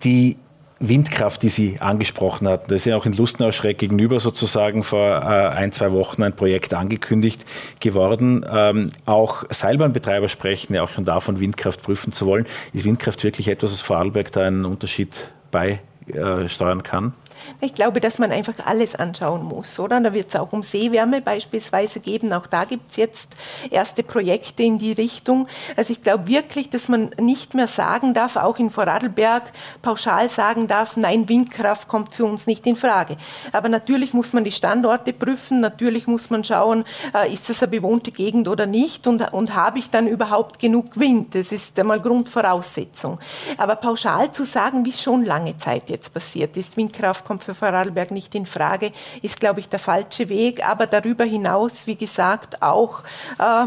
Die 0.04 0.36
Windkraft, 0.80 1.42
die 1.42 1.48
Sie 1.48 1.80
angesprochen 1.80 2.46
hatten, 2.46 2.70
das 2.70 2.80
ist 2.80 2.84
ja 2.84 2.96
auch 2.96 3.04
in 3.04 3.12
Lustenau-Schreck 3.12 3.78
gegenüber 3.78 4.20
sozusagen 4.20 4.84
vor 4.84 5.08
äh, 5.08 5.48
ein, 5.48 5.72
zwei 5.72 5.90
Wochen 5.90 6.22
ein 6.22 6.36
Projekt 6.36 6.72
angekündigt 6.72 7.44
geworden. 7.80 8.46
Ähm, 8.48 8.88
auch 9.04 9.44
Seilbahnbetreiber 9.50 10.28
sprechen 10.28 10.74
ja 10.74 10.82
auch 10.82 10.90
schon 10.90 11.04
davon, 11.04 11.40
Windkraft 11.40 11.82
prüfen 11.82 12.12
zu 12.12 12.26
wollen. 12.26 12.46
Ist 12.72 12.84
Windkraft 12.84 13.24
wirklich 13.24 13.48
etwas, 13.48 13.72
was 13.72 13.80
Vorarlberg 13.80 14.30
da 14.30 14.42
einen 14.42 14.64
Unterschied 14.64 15.32
beisteuern 15.50 16.84
kann? 16.84 17.12
Ich 17.60 17.74
glaube, 17.74 18.00
dass 18.00 18.18
man 18.18 18.32
einfach 18.32 18.54
alles 18.64 18.94
anschauen 18.94 19.44
muss, 19.44 19.78
oder? 19.78 20.00
Da 20.00 20.14
wird 20.14 20.28
es 20.28 20.36
auch 20.36 20.52
um 20.52 20.62
Seewärme 20.62 21.20
beispielsweise 21.20 22.00
geben. 22.00 22.32
Auch 22.32 22.46
da 22.46 22.64
gibt 22.64 22.90
es 22.90 22.96
jetzt 22.96 23.30
erste 23.70 24.02
Projekte 24.02 24.62
in 24.62 24.78
die 24.78 24.92
Richtung. 24.92 25.48
Also 25.76 25.92
ich 25.92 26.02
glaube 26.02 26.28
wirklich, 26.28 26.70
dass 26.70 26.88
man 26.88 27.10
nicht 27.20 27.54
mehr 27.54 27.66
sagen 27.66 28.14
darf, 28.14 28.36
auch 28.36 28.58
in 28.58 28.70
Vorarlberg 28.70 29.52
pauschal 29.82 30.28
sagen 30.28 30.66
darf, 30.66 30.96
nein, 30.96 31.28
Windkraft 31.28 31.88
kommt 31.88 32.12
für 32.12 32.24
uns 32.24 32.46
nicht 32.46 32.66
in 32.66 32.76
Frage. 32.76 33.16
Aber 33.52 33.68
natürlich 33.68 34.14
muss 34.14 34.32
man 34.32 34.44
die 34.44 34.52
Standorte 34.52 35.12
prüfen, 35.12 35.60
natürlich 35.60 36.06
muss 36.06 36.30
man 36.30 36.44
schauen, 36.44 36.84
äh, 37.14 37.32
ist 37.32 37.48
das 37.48 37.62
eine 37.62 37.70
bewohnte 37.70 38.10
Gegend 38.10 38.48
oder 38.48 38.66
nicht 38.66 39.06
und, 39.06 39.32
und 39.32 39.54
habe 39.54 39.78
ich 39.78 39.90
dann 39.90 40.06
überhaupt 40.06 40.58
genug 40.58 40.98
Wind? 40.98 41.34
Das 41.34 41.52
ist 41.52 41.78
einmal 41.78 42.00
Grundvoraussetzung. 42.00 43.18
Aber 43.56 43.76
pauschal 43.76 44.30
zu 44.32 44.44
sagen, 44.44 44.84
wie 44.84 44.90
es 44.90 45.02
schon 45.02 45.24
lange 45.24 45.56
Zeit 45.58 45.90
jetzt 45.90 46.12
passiert 46.12 46.56
ist, 46.56 46.76
Windkraft 46.76 47.24
kommt 47.28 47.44
für 47.44 47.54
Vorarlberg 47.54 48.10
nicht 48.10 48.34
in 48.34 48.46
Frage, 48.46 48.90
ist, 49.20 49.38
glaube 49.38 49.60
ich, 49.60 49.68
der 49.68 49.78
falsche 49.78 50.30
Weg. 50.30 50.66
Aber 50.66 50.86
darüber 50.86 51.24
hinaus, 51.24 51.86
wie 51.86 51.96
gesagt, 51.96 52.62
auch 52.62 53.00
äh, 53.38 53.66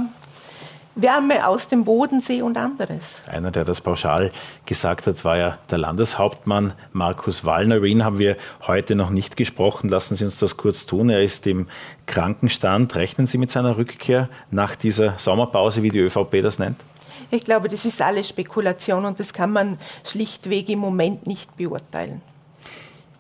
Wärme 0.96 1.48
aus 1.48 1.68
dem 1.68 1.86
Bodensee 1.86 2.42
und 2.42 2.58
anderes. 2.58 3.22
Einer, 3.28 3.52
der 3.52 3.64
das 3.64 3.80
pauschal 3.80 4.32
gesagt 4.66 5.06
hat, 5.06 5.24
war 5.24 5.38
ja 5.38 5.58
der 5.70 5.78
Landeshauptmann 5.78 6.74
Markus 6.92 7.46
Wallner. 7.46 7.76
Über 7.78 7.86
ihn 7.86 8.04
haben 8.04 8.18
wir 8.18 8.36
heute 8.66 8.96
noch 8.96 9.12
nicht 9.12 9.38
gesprochen. 9.38 9.90
Lassen 9.90 10.16
Sie 10.16 10.26
uns 10.26 10.40
das 10.40 10.58
kurz 10.58 10.88
tun. 10.88 11.12
Er 11.12 11.24
ist 11.24 11.46
im 11.46 11.68
Krankenstand. 12.08 12.96
Rechnen 12.96 13.28
Sie 13.28 13.38
mit 13.38 13.52
seiner 13.52 13.78
Rückkehr 13.78 14.28
nach 14.50 14.76
dieser 14.76 15.14
Sommerpause, 15.20 15.84
wie 15.84 15.90
die 15.90 16.00
ÖVP 16.00 16.42
das 16.42 16.58
nennt? 16.58 16.82
Ich 17.30 17.46
glaube, 17.46 17.70
das 17.70 17.86
ist 17.86 18.02
alles 18.02 18.28
Spekulation 18.28 19.06
und 19.06 19.20
das 19.20 19.32
kann 19.32 19.52
man 19.52 19.78
schlichtweg 20.04 20.68
im 20.68 20.80
Moment 20.80 21.28
nicht 21.28 21.56
beurteilen. 21.56 22.22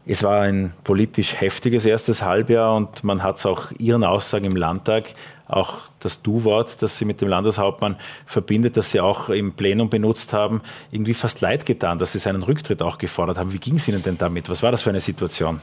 Es 0.06 0.24
war 0.24 0.42
ein 0.42 0.74
politisch 0.84 1.40
heftiges 1.40 1.86
erstes 1.86 2.24
Halbjahr 2.24 2.76
und 2.76 3.04
man 3.04 3.22
hat 3.22 3.38
es 3.38 3.46
auch 3.46 3.72
Ihren 3.78 4.04
Aussagen 4.04 4.46
im 4.46 4.56
Landtag, 4.56 5.14
auch 5.48 5.80
das 6.00 6.24
Du-Wort, 6.24 6.82
das 6.82 6.98
Sie 6.98 7.06
mit 7.06 7.22
dem 7.22 7.28
Landeshauptmann 7.28 7.98
verbindet, 8.26 8.78
das 8.78 8.90
Sie 8.90 9.00
auch 9.00 9.30
im 9.30 9.54
Plenum 9.54 9.90
benutzt 9.90 10.34
haben, 10.34 10.62
irgendwie 10.90 11.14
fast 11.14 11.42
leid 11.42 11.66
getan, 11.66 12.00
dass 12.00 12.14
Sie 12.14 12.20
seinen 12.20 12.42
Rücktritt 12.42 12.82
auch 12.82 12.98
gefordert 12.98 13.38
haben. 13.38 13.54
Wie 13.54 13.60
ging 13.60 13.76
es 13.76 13.88
Ihnen 13.88 14.02
denn 14.02 14.18
damit? 14.18 14.50
Was 14.50 14.64
war 14.64 14.72
das 14.72 14.82
für 14.82 14.90
eine 14.90 15.02
Situation? 15.02 15.62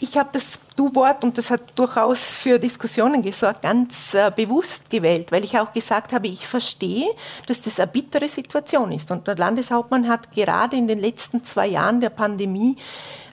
Ich 0.00 0.18
habe 0.18 0.30
das 0.32 0.58
Du-Wort, 0.76 1.22
und 1.22 1.38
das 1.38 1.50
hat 1.50 1.60
durchaus 1.76 2.32
für 2.32 2.58
Diskussionen 2.58 3.22
gesorgt, 3.22 3.62
ganz 3.62 4.12
äh, 4.14 4.32
bewusst 4.34 4.90
gewählt, 4.90 5.30
weil 5.30 5.44
ich 5.44 5.58
auch 5.58 5.72
gesagt 5.72 6.12
habe, 6.12 6.26
ich 6.26 6.46
verstehe, 6.46 7.06
dass 7.46 7.60
das 7.60 7.78
eine 7.78 7.86
bittere 7.86 8.28
Situation 8.28 8.90
ist. 8.90 9.10
Und 9.10 9.26
der 9.26 9.36
Landeshauptmann 9.36 10.08
hat 10.08 10.32
gerade 10.32 10.76
in 10.76 10.88
den 10.88 10.98
letzten 10.98 11.44
zwei 11.44 11.68
Jahren 11.68 12.00
der 12.00 12.10
Pandemie 12.10 12.76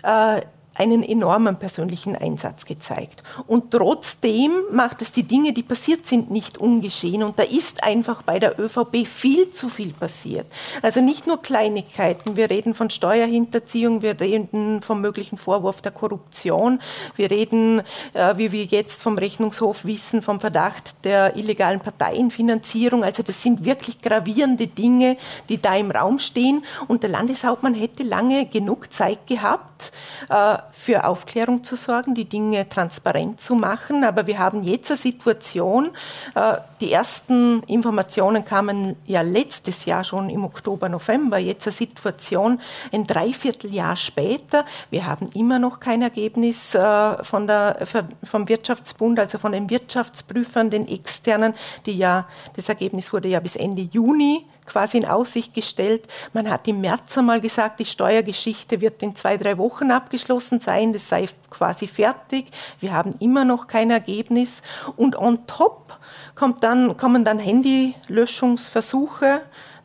äh, 0.04 0.42
einen 0.74 1.04
enormen 1.04 1.58
persönlichen 1.58 2.16
Einsatz 2.16 2.66
gezeigt. 2.66 3.24
Und 3.46 3.72
trotzdem 3.72 4.52
macht 4.72 5.02
es 5.02 5.12
die 5.12 5.24
Dinge, 5.24 5.52
die 5.52 5.64
passiert 5.64 6.08
sind, 6.08 6.32
nicht 6.32 6.58
ungeschehen. 6.58 7.24
Und 7.24 7.38
da 7.40 7.44
ist 7.44 7.84
einfach 7.84 8.22
bei 8.22 8.40
der 8.40 8.58
ÖVP 8.58 9.06
viel 9.06 9.52
zu 9.52 9.68
viel 9.70 9.92
passiert. 9.92 10.46
Also 10.82 11.02
nicht 11.02 11.28
nur 11.28 11.42
Kleinigkeiten. 11.42 12.38
Wir 12.38 12.50
reden 12.50 12.74
von 12.74 12.90
Steuerhinterziehung, 12.90 14.02
wir 14.02 14.20
reden 14.20 14.82
vom 14.82 15.02
möglichen 15.02 15.38
Vorwurf 15.38 15.82
der 15.82 15.92
Korruption, 15.92 16.80
wir 17.18 17.30
reden, 17.30 17.82
äh, 18.14 18.38
wie 18.38 18.54
wir 18.54 18.64
jetzt 18.64 19.04
vom 19.04 19.18
Rechnungshof 19.18 19.84
wissen, 19.84 20.22
vom 20.22 20.40
Verdacht 20.40 20.96
der 21.04 21.36
illegalen 21.36 21.82
Parteienfinanzierung. 21.82 23.04
Also 23.04 23.24
das 23.24 23.44
sind 23.44 23.66
wirklich 23.66 24.02
gravierende 24.02 24.68
Dinge, 24.68 25.18
die 25.50 25.62
da 25.62 25.76
im 25.76 25.92
Raum 25.92 26.18
stehen. 26.20 26.64
Und 26.88 27.04
der 27.04 27.10
Landeshauptmann 27.10 27.74
hätte 27.74 28.04
lange 28.04 28.46
genug 28.46 28.94
Zeit 28.94 29.28
gehabt, 29.28 29.92
äh, 30.30 30.58
für 30.72 31.06
Aufklärung 31.06 31.64
zu 31.64 31.76
sorgen, 31.76 32.16
die 32.16 32.26
Dinge 32.26 32.68
transparent 32.68 33.42
zu 33.42 33.56
machen. 33.56 34.04
Aber 34.04 34.28
wir 34.28 34.40
haben 34.40 34.64
jetzt 34.64 34.92
eine 34.92 34.98
Situation, 34.98 35.90
äh, 36.36 36.58
die 36.80 36.92
ersten 36.92 37.64
Informationen 37.64 38.46
kamen 38.46 38.96
ja 39.06 39.22
letztes 39.22 39.86
Jahr 39.86 40.04
schon 40.04 40.30
im 40.30 40.44
Oktober, 40.44 40.90
November, 40.90 41.38
jetzt 41.38 41.68
eine 41.68 41.74
Situation 41.74 42.60
ein 42.92 43.06
Dreivierteljahr 43.06 43.96
später. 43.96 44.66
Wir 44.90 45.06
haben 45.06 45.30
immer 45.34 45.60
noch 45.60 45.80
kein 45.80 46.02
Ergebnis 46.02 46.76
äh, 46.76 47.24
von 47.24 47.48
der, 47.48 47.86
vom 48.24 48.48
Wirtschaftsbund, 48.50 49.20
also 49.20 49.38
von 49.38 49.52
den 49.52 49.70
Wirtschaftsprüfern, 49.70 50.70
den 50.70 50.88
externen, 50.88 51.54
die 51.86 51.98
ja, 51.98 52.28
das 52.56 52.70
Ergebnis 52.70 53.12
wurde 53.14 53.28
ja 53.28 53.40
bis 53.40 53.56
Ende 53.56 53.82
Juni 53.82 54.46
quasi 54.66 54.98
in 54.98 55.06
Aussicht 55.06 55.54
gestellt. 55.54 56.08
Man 56.34 56.50
hat 56.50 56.68
im 56.68 56.82
März 56.82 57.18
einmal 57.18 57.42
gesagt, 57.42 57.80
die 57.80 57.86
Steuergeschichte 57.86 58.82
wird 58.82 59.04
in 59.04 59.16
zwei, 59.16 59.38
drei 59.38 59.58
Wochen 59.58 59.92
abgeschlossen 59.92 60.60
sein, 60.60 60.94
das 60.94 61.10
sei 61.10 61.28
quasi 61.50 61.88
fertig. 61.88 62.52
Wir 62.80 62.94
haben 62.94 63.16
immer 63.20 63.46
noch 63.46 63.68
kein 63.68 63.92
Ergebnis. 63.92 64.62
Und 64.96 65.18
on 65.18 65.46
top 65.48 65.98
kommt 66.36 66.64
dann, 66.64 66.98
kommen 66.98 67.26
dann 67.26 67.40
Handylöschungsversuche 67.40 69.42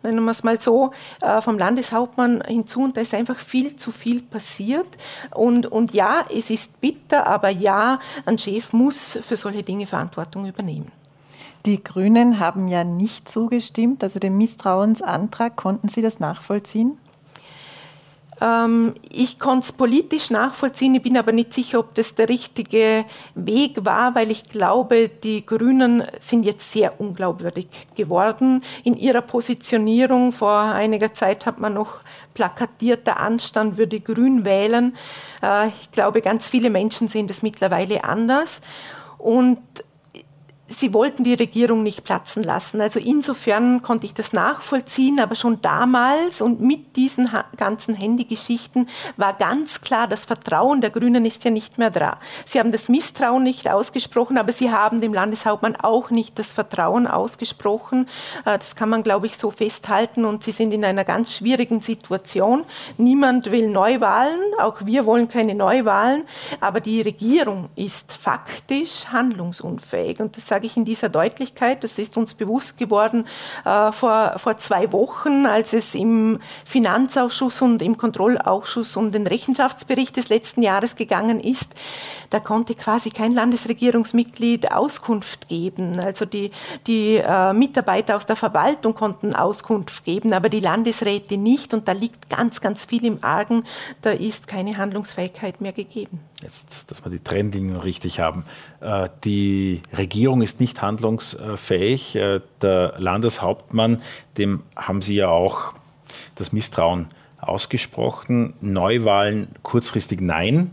nennen 0.06 0.24
wir 0.24 0.30
es 0.30 0.44
mal 0.44 0.60
so, 0.60 0.92
äh, 1.20 1.40
vom 1.40 1.58
Landeshauptmann 1.58 2.42
hinzu 2.46 2.84
und 2.84 2.96
da 2.96 3.00
ist 3.00 3.12
einfach 3.12 3.38
viel 3.38 3.76
zu 3.76 3.92
viel 3.92 4.22
passiert. 4.22 4.86
Und, 5.34 5.66
und 5.66 5.92
ja, 5.92 6.24
es 6.34 6.50
ist 6.50 6.80
bitter, 6.80 7.26
aber 7.26 7.50
ja, 7.50 7.98
ein 8.24 8.38
Chef 8.38 8.72
muss 8.72 9.18
für 9.22 9.36
solche 9.36 9.62
Dinge 9.62 9.86
Verantwortung 9.86 10.46
übernehmen. 10.46 10.92
Die 11.66 11.82
Grünen 11.82 12.38
haben 12.38 12.68
ja 12.68 12.84
nicht 12.84 13.28
zugestimmt, 13.28 14.04
also 14.04 14.20
dem 14.20 14.38
Misstrauensantrag. 14.38 15.56
Konnten 15.56 15.88
Sie 15.88 16.00
das 16.00 16.20
nachvollziehen? 16.20 16.96
Ähm, 18.40 18.94
ich 19.10 19.40
konnte 19.40 19.64
es 19.64 19.72
politisch 19.72 20.30
nachvollziehen, 20.30 20.94
ich 20.94 21.02
bin 21.02 21.16
aber 21.16 21.32
nicht 21.32 21.52
sicher, 21.52 21.80
ob 21.80 21.94
das 21.94 22.14
der 22.14 22.28
richtige 22.28 23.04
Weg 23.34 23.84
war, 23.84 24.14
weil 24.14 24.30
ich 24.30 24.44
glaube, 24.44 25.08
die 25.08 25.44
Grünen 25.44 26.04
sind 26.20 26.46
jetzt 26.46 26.70
sehr 26.70 27.00
unglaubwürdig 27.00 27.66
geworden 27.96 28.62
in 28.84 28.96
ihrer 28.96 29.22
Positionierung. 29.22 30.30
Vor 30.32 30.60
einiger 30.60 31.14
Zeit 31.14 31.46
hat 31.46 31.58
man 31.58 31.74
noch 31.74 32.00
plakatiert, 32.34 33.06
der 33.08 33.18
Anstand 33.18 33.76
würde 33.76 33.98
grün 34.00 34.44
wählen. 34.44 34.94
Äh, 35.42 35.68
ich 35.68 35.90
glaube, 35.90 36.20
ganz 36.20 36.46
viele 36.46 36.70
Menschen 36.70 37.08
sehen 37.08 37.26
das 37.26 37.42
mittlerweile 37.42 38.04
anders. 38.04 38.60
Und 39.18 39.58
Sie 40.68 40.92
wollten 40.92 41.22
die 41.22 41.34
Regierung 41.34 41.84
nicht 41.84 42.02
platzen 42.02 42.42
lassen. 42.42 42.80
Also 42.80 42.98
insofern 42.98 43.82
konnte 43.82 44.04
ich 44.04 44.14
das 44.14 44.32
nachvollziehen, 44.32 45.20
aber 45.20 45.36
schon 45.36 45.60
damals 45.62 46.40
und 46.40 46.60
mit 46.60 46.96
diesen 46.96 47.30
ganzen 47.56 47.94
Handygeschichten 47.94 48.88
war 49.16 49.34
ganz 49.34 49.80
klar, 49.80 50.08
das 50.08 50.24
Vertrauen 50.24 50.80
der 50.80 50.90
Grünen 50.90 51.24
ist 51.24 51.44
ja 51.44 51.52
nicht 51.52 51.78
mehr 51.78 51.90
da. 51.90 52.18
Sie 52.44 52.58
haben 52.58 52.72
das 52.72 52.88
Misstrauen 52.88 53.44
nicht 53.44 53.70
ausgesprochen, 53.70 54.38
aber 54.38 54.52
sie 54.52 54.72
haben 54.72 55.00
dem 55.00 55.14
Landeshauptmann 55.14 55.76
auch 55.76 56.10
nicht 56.10 56.36
das 56.36 56.52
Vertrauen 56.52 57.06
ausgesprochen. 57.06 58.08
Äh, 58.44 58.58
das 58.58 58.74
kann 58.74 58.88
man, 58.88 59.04
glaube 59.04 59.26
ich, 59.26 59.38
so 59.38 59.52
festhalten 59.52 60.24
und 60.24 60.42
sie 60.42 60.52
sind 60.52 60.72
in 60.72 60.84
einer 60.84 61.04
ganz 61.04 61.32
schwierigen 61.32 61.80
Situation. 61.80 62.64
Niemand 62.96 63.52
will 63.52 63.70
Neuwahlen, 63.70 64.40
auch 64.60 64.84
wir 64.84 65.06
wollen 65.06 65.28
keine 65.28 65.54
Neuwahlen, 65.54 66.24
aber 66.60 66.80
die 66.80 67.02
Regierung 67.02 67.68
ist 67.76 68.12
faktisch 68.12 69.06
handlungsunfähig 69.12 70.18
und 70.18 70.36
das 70.36 70.55
sage 70.56 70.66
ich 70.68 70.76
in 70.78 70.86
dieser 70.86 71.10
Deutlichkeit. 71.10 71.84
Das 71.84 71.98
ist 71.98 72.16
uns 72.16 72.32
bewusst 72.32 72.78
geworden 72.78 73.26
äh, 73.66 73.92
vor, 73.92 74.38
vor 74.38 74.56
zwei 74.56 74.90
Wochen, 74.90 75.44
als 75.44 75.74
es 75.74 75.94
im 75.94 76.40
Finanzausschuss 76.64 77.60
und 77.60 77.82
im 77.82 77.98
Kontrollausschuss 77.98 78.96
um 78.96 79.10
den 79.10 79.26
Rechenschaftsbericht 79.26 80.16
des 80.16 80.30
letzten 80.30 80.62
Jahres 80.62 80.96
gegangen 80.96 81.40
ist. 81.40 81.68
Da 82.30 82.40
konnte 82.40 82.74
quasi 82.74 83.10
kein 83.10 83.34
Landesregierungsmitglied 83.34 84.72
Auskunft 84.72 85.46
geben. 85.50 85.98
Also 85.98 86.24
die, 86.24 86.50
die 86.86 87.16
äh, 87.16 87.52
Mitarbeiter 87.52 88.16
aus 88.16 88.24
der 88.24 88.36
Verwaltung 88.36 88.94
konnten 88.94 89.34
Auskunft 89.34 90.04
geben, 90.04 90.32
aber 90.32 90.48
die 90.48 90.60
Landesräte 90.60 91.36
nicht. 91.36 91.74
Und 91.74 91.86
da 91.86 91.92
liegt 91.92 92.30
ganz, 92.30 92.62
ganz 92.62 92.86
viel 92.86 93.04
im 93.04 93.22
Argen. 93.22 93.64
Da 94.00 94.10
ist 94.10 94.46
keine 94.46 94.78
Handlungsfähigkeit 94.78 95.60
mehr 95.60 95.72
gegeben. 95.72 96.20
Jetzt, 96.42 96.90
dass 96.90 97.04
wir 97.04 97.10
die 97.10 97.18
Trendlinien 97.18 97.76
richtig 97.76 98.20
haben. 98.20 98.44
Äh, 98.80 99.08
die 99.24 99.82
Regierung 99.96 100.42
ist 100.46 100.60
nicht 100.60 100.80
handlungsfähig. 100.80 102.14
Äh, 102.16 102.40
der 102.62 102.94
Landeshauptmann, 102.98 104.00
dem 104.38 104.62
haben 104.76 105.02
Sie 105.02 105.16
ja 105.16 105.28
auch 105.28 105.72
das 106.36 106.52
Misstrauen 106.52 107.08
ausgesprochen. 107.40 108.54
Neuwahlen 108.60 109.48
kurzfristig 109.62 110.20
nein. 110.20 110.70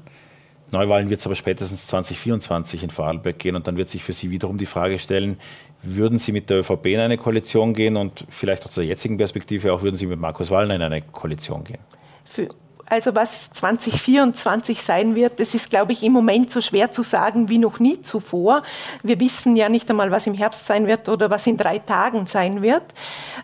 Neuwahlen 0.71 1.09
wird 1.09 1.19
es 1.19 1.25
aber 1.25 1.35
spätestens 1.35 1.87
2024 1.87 2.83
in 2.83 2.89
Vorarlberg 2.91 3.37
gehen 3.39 3.55
und 3.55 3.67
dann 3.67 3.77
wird 3.77 3.89
sich 3.89 4.03
für 4.03 4.13
Sie 4.13 4.29
wiederum 4.29 4.57
die 4.57 4.65
Frage 4.65 4.99
stellen, 4.99 5.37
würden 5.81 6.17
Sie 6.19 6.31
mit 6.31 6.49
der 6.49 6.59
ÖVP 6.59 6.85
in 6.85 6.99
eine 6.99 7.17
Koalition 7.17 7.73
gehen 7.73 7.97
und 7.97 8.25
vielleicht 8.29 8.65
aus 8.65 8.75
der 8.75 8.85
jetzigen 8.85 9.17
Perspektive 9.17 9.73
auch 9.73 9.81
würden 9.81 9.95
Sie 9.95 10.05
mit 10.05 10.19
Markus 10.19 10.49
Wallner 10.49 10.75
in 10.75 10.81
eine 10.81 11.01
Koalition 11.01 11.63
gehen? 11.63 11.79
Für 12.23 12.49
Also 12.85 13.15
was 13.15 13.51
2024 13.53 14.83
sein 14.83 15.15
wird, 15.15 15.39
das 15.39 15.53
ist, 15.53 15.69
glaube 15.69 15.93
ich, 15.93 16.03
im 16.03 16.11
Moment 16.11 16.51
so 16.51 16.59
schwer 16.59 16.91
zu 16.91 17.01
sagen 17.01 17.47
wie 17.47 17.57
noch 17.57 17.79
nie 17.79 18.01
zuvor. 18.01 18.61
Wir 19.03 19.19
wissen 19.19 19.55
ja 19.55 19.69
nicht 19.69 19.89
einmal, 19.89 20.11
was 20.11 20.27
im 20.27 20.33
Herbst 20.33 20.65
sein 20.65 20.85
wird 20.85 21.07
oder 21.07 21.29
was 21.29 21.47
in 21.47 21.55
drei 21.55 21.79
Tagen 21.79 22.25
sein 22.25 22.61
wird. 22.61 22.83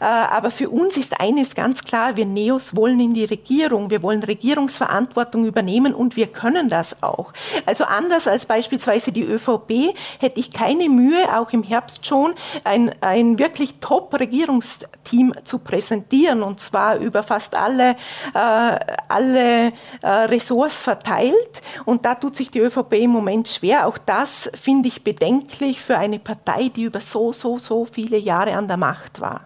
Äh, 0.02 0.04
aber 0.04 0.52
für 0.52 0.70
uns 0.70 0.98
ist 0.98 1.20
eines 1.22 1.56
ganz 1.56 1.84
klar, 1.84 2.18
wir 2.18 2.26
Neos 2.26 2.76
wollen 2.76 3.00
in 3.00 3.14
die 3.14 3.26
Regierung, 3.26 3.90
wir 3.90 4.04
wollen 4.04 4.24
Regierungsverantwortung 4.24 5.46
übernehmen 5.46 5.94
und 5.94 6.18
wir 6.18 6.28
können 6.28 6.68
das 6.68 7.02
auch. 7.02 7.32
Also 7.66 7.86
anders 7.86 8.28
als 8.28 8.46
beispielsweise 8.46 9.14
die 9.14 9.24
ÖVP 9.24 9.96
hätte 10.20 10.40
ich 10.40 10.52
keine 10.52 10.90
Mühe, 10.90 11.38
auch 11.38 11.52
im 11.54 11.64
Herbst 11.64 12.06
schon 12.06 12.34
ein, 12.66 12.94
ein 13.02 13.40
wirklich 13.40 13.76
Top-Regierungsteam 13.80 15.34
zu 15.46 15.60
präsentieren 15.60 16.44
und 16.44 16.60
zwar 16.60 16.98
über 16.98 17.24
fast 17.24 17.56
alle, 17.56 17.92
äh, 18.34 18.80
alle 19.08 19.29
alle 19.30 19.72
äh, 20.02 20.08
Ressorts 20.08 20.82
verteilt. 20.82 21.62
Und 21.86 22.06
da 22.06 22.16
tut 22.16 22.36
sich 22.36 22.52
die 22.52 22.60
ÖVP 22.60 22.94
im 22.94 23.12
Moment 23.12 23.48
schwer. 23.48 23.88
Auch 23.88 23.98
das 23.98 24.50
finde 24.54 24.88
ich 24.88 25.04
bedenklich 25.04 25.82
für 25.82 25.98
eine 25.98 26.20
Partei, 26.20 26.70
die 26.70 26.84
über 26.84 27.00
so, 27.00 27.34
so, 27.34 27.58
so 27.58 27.86
viele 27.86 28.18
Jahre 28.18 28.56
an 28.56 28.68
der 28.68 28.78
Macht 28.78 29.22
war. 29.22 29.42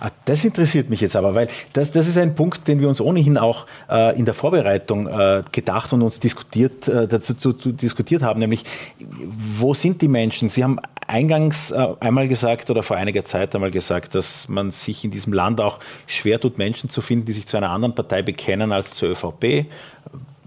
Ah, 0.00 0.10
das 0.24 0.44
interessiert 0.44 0.90
mich 0.90 1.00
jetzt 1.00 1.16
aber, 1.16 1.34
weil 1.34 1.48
das, 1.72 1.90
das 1.90 2.08
ist 2.08 2.18
ein 2.18 2.34
Punkt, 2.34 2.66
den 2.68 2.80
wir 2.80 2.88
uns 2.88 3.00
ohnehin 3.00 3.38
auch 3.38 3.66
äh, 3.90 4.16
in 4.18 4.24
der 4.24 4.34
Vorbereitung 4.34 5.06
äh, 5.06 5.42
gedacht 5.52 5.92
und 5.92 6.02
uns 6.02 6.20
diskutiert, 6.20 6.88
äh, 6.88 7.06
dazu 7.08 7.34
zu, 7.34 7.52
zu 7.52 7.72
diskutiert 7.72 8.22
haben, 8.22 8.40
nämlich 8.40 8.64
wo 8.98 9.74
sind 9.74 10.02
die 10.02 10.08
Menschen? 10.08 10.48
Sie 10.48 10.64
haben 10.64 10.78
eingangs 11.06 11.70
äh, 11.70 11.86
einmal 12.00 12.28
gesagt 12.28 12.70
oder 12.70 12.82
vor 12.82 12.96
einiger 12.96 13.24
Zeit 13.24 13.54
einmal 13.54 13.70
gesagt, 13.70 14.14
dass 14.14 14.48
man 14.48 14.70
sich 14.70 15.04
in 15.04 15.10
diesem 15.10 15.32
Land 15.32 15.60
auch 15.60 15.80
schwer 16.06 16.40
tut, 16.40 16.58
Menschen 16.58 16.90
zu 16.90 17.00
finden, 17.00 17.26
die 17.26 17.32
sich 17.32 17.46
zu 17.46 17.56
einer 17.56 17.70
anderen 17.70 17.94
Partei 17.94 18.22
bekennen 18.22 18.72
als 18.72 18.94
zur 18.94 19.10
ÖVP. 19.10 19.66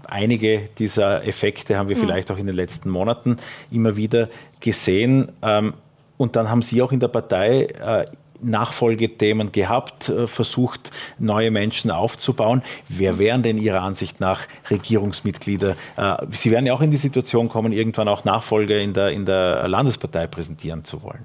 Einige 0.06 0.68
dieser 0.78 1.24
Effekte 1.26 1.76
haben 1.76 1.88
wir 1.88 1.96
mhm. 1.96 2.00
vielleicht 2.00 2.30
auch 2.30 2.38
in 2.38 2.46
den 2.46 2.56
letzten 2.56 2.88
Monaten 2.90 3.36
immer 3.70 3.96
wieder 3.96 4.28
gesehen. 4.60 5.28
Ähm, 5.42 5.74
und 6.16 6.34
dann 6.34 6.50
haben 6.50 6.62
Sie 6.62 6.82
auch 6.82 6.92
in 6.92 7.00
der 7.00 7.08
Partei 7.08 7.64
äh, 7.64 8.06
Nachfolgethemen 8.40 9.52
gehabt, 9.52 10.08
äh, 10.08 10.26
versucht, 10.26 10.90
neue 11.18 11.50
Menschen 11.50 11.90
aufzubauen. 11.90 12.62
Wer 12.88 13.18
wären 13.18 13.42
denn 13.42 13.58
Ihrer 13.58 13.82
Ansicht 13.82 14.20
nach 14.20 14.42
Regierungsmitglieder? 14.70 15.76
Äh, 15.96 16.26
Sie 16.30 16.50
werden 16.50 16.66
ja 16.66 16.74
auch 16.74 16.80
in 16.80 16.90
die 16.90 16.96
Situation 16.96 17.48
kommen, 17.48 17.72
irgendwann 17.72 18.08
auch 18.08 18.24
Nachfolger 18.24 18.78
in 18.78 18.94
der, 18.94 19.10
in 19.10 19.26
der 19.26 19.68
Landespartei 19.68 20.26
präsentieren 20.26 20.84
zu 20.84 21.02
wollen. 21.02 21.24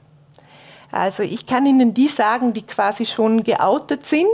Also 0.93 1.23
ich 1.23 1.47
kann 1.47 1.65
Ihnen 1.65 1.95
die 1.95 2.07
sagen, 2.07 2.53
die 2.53 2.61
quasi 2.61 3.07
schon 3.07 3.43
geoutet 3.43 4.05
sind. 4.05 4.27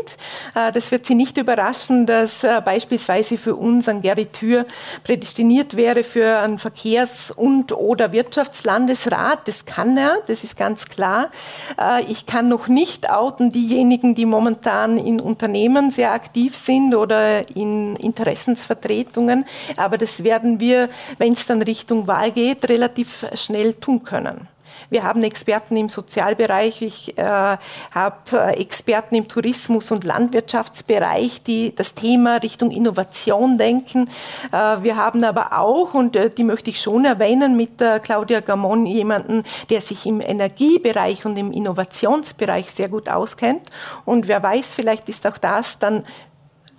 Äh, 0.55 0.73
das 0.73 0.91
wird 0.91 1.05
Sie 1.05 1.15
nicht 1.15 1.37
überraschen, 1.37 2.05
dass 2.05 2.43
äh, 2.43 2.61
beispielsweise 2.63 3.37
für 3.37 3.55
uns 3.55 3.87
ein 3.87 4.01
Gerritür 4.01 4.65
prädestiniert 5.05 5.77
wäre 5.77 6.03
für 6.03 6.39
einen 6.39 6.59
Verkehrs- 6.59 7.31
und 7.31 7.71
oder 7.71 8.11
Wirtschaftslandesrat. 8.11 9.47
Das 9.47 9.65
kann 9.65 9.95
er, 9.95 10.17
das 10.27 10.43
ist 10.43 10.57
ganz 10.57 10.85
klar. 10.85 11.31
Äh, 11.79 12.03
ich 12.11 12.25
kann 12.25 12.49
noch 12.49 12.67
nicht 12.67 13.09
outen 13.09 13.51
diejenigen, 13.51 14.13
die 14.13 14.25
momentan 14.25 14.97
in 14.97 15.21
Unternehmen 15.21 15.91
sehr 15.91 16.11
aktiv 16.11 16.57
sind 16.57 16.93
oder 16.93 17.49
in 17.55 17.95
Interessensvertretungen. 17.95 19.45
Aber 19.77 19.97
das 19.97 20.25
werden 20.25 20.59
wir, 20.59 20.89
wenn 21.17 21.33
es 21.33 21.45
dann 21.45 21.61
Richtung 21.61 22.07
Wahl 22.07 22.31
geht, 22.31 22.67
relativ 22.67 23.25
schnell 23.35 23.75
tun 23.75 24.03
können. 24.03 24.49
Wir 24.89 25.03
haben 25.03 25.23
Experten 25.23 25.77
im 25.77 25.89
Sozialbereich, 25.89 26.81
ich 26.81 27.17
äh, 27.17 27.23
habe 27.23 28.15
äh, 28.31 28.61
Experten 28.61 29.15
im 29.15 29.27
Tourismus- 29.27 29.91
und 29.91 30.03
Landwirtschaftsbereich, 30.03 31.43
die 31.43 31.75
das 31.75 31.95
Thema 31.95 32.37
Richtung 32.37 32.71
Innovation 32.71 33.57
denken. 33.57 34.09
Äh, 34.51 34.83
wir 34.83 34.95
haben 34.95 35.23
aber 35.23 35.57
auch, 35.57 35.93
und 35.93 36.15
äh, 36.15 36.29
die 36.29 36.43
möchte 36.43 36.69
ich 36.69 36.81
schon 36.81 37.05
erwähnen, 37.05 37.55
mit 37.55 37.77
Claudia 38.03 38.39
Gamon 38.41 38.85
jemanden, 38.85 39.43
der 39.69 39.81
sich 39.81 40.05
im 40.05 40.21
Energiebereich 40.21 41.25
und 41.25 41.37
im 41.37 41.51
Innovationsbereich 41.51 42.71
sehr 42.71 42.89
gut 42.89 43.09
auskennt. 43.09 43.67
Und 44.05 44.27
wer 44.27 44.41
weiß, 44.43 44.73
vielleicht 44.73 45.09
ist 45.09 45.25
auch 45.25 45.37
das 45.37 45.79
dann 45.79 46.03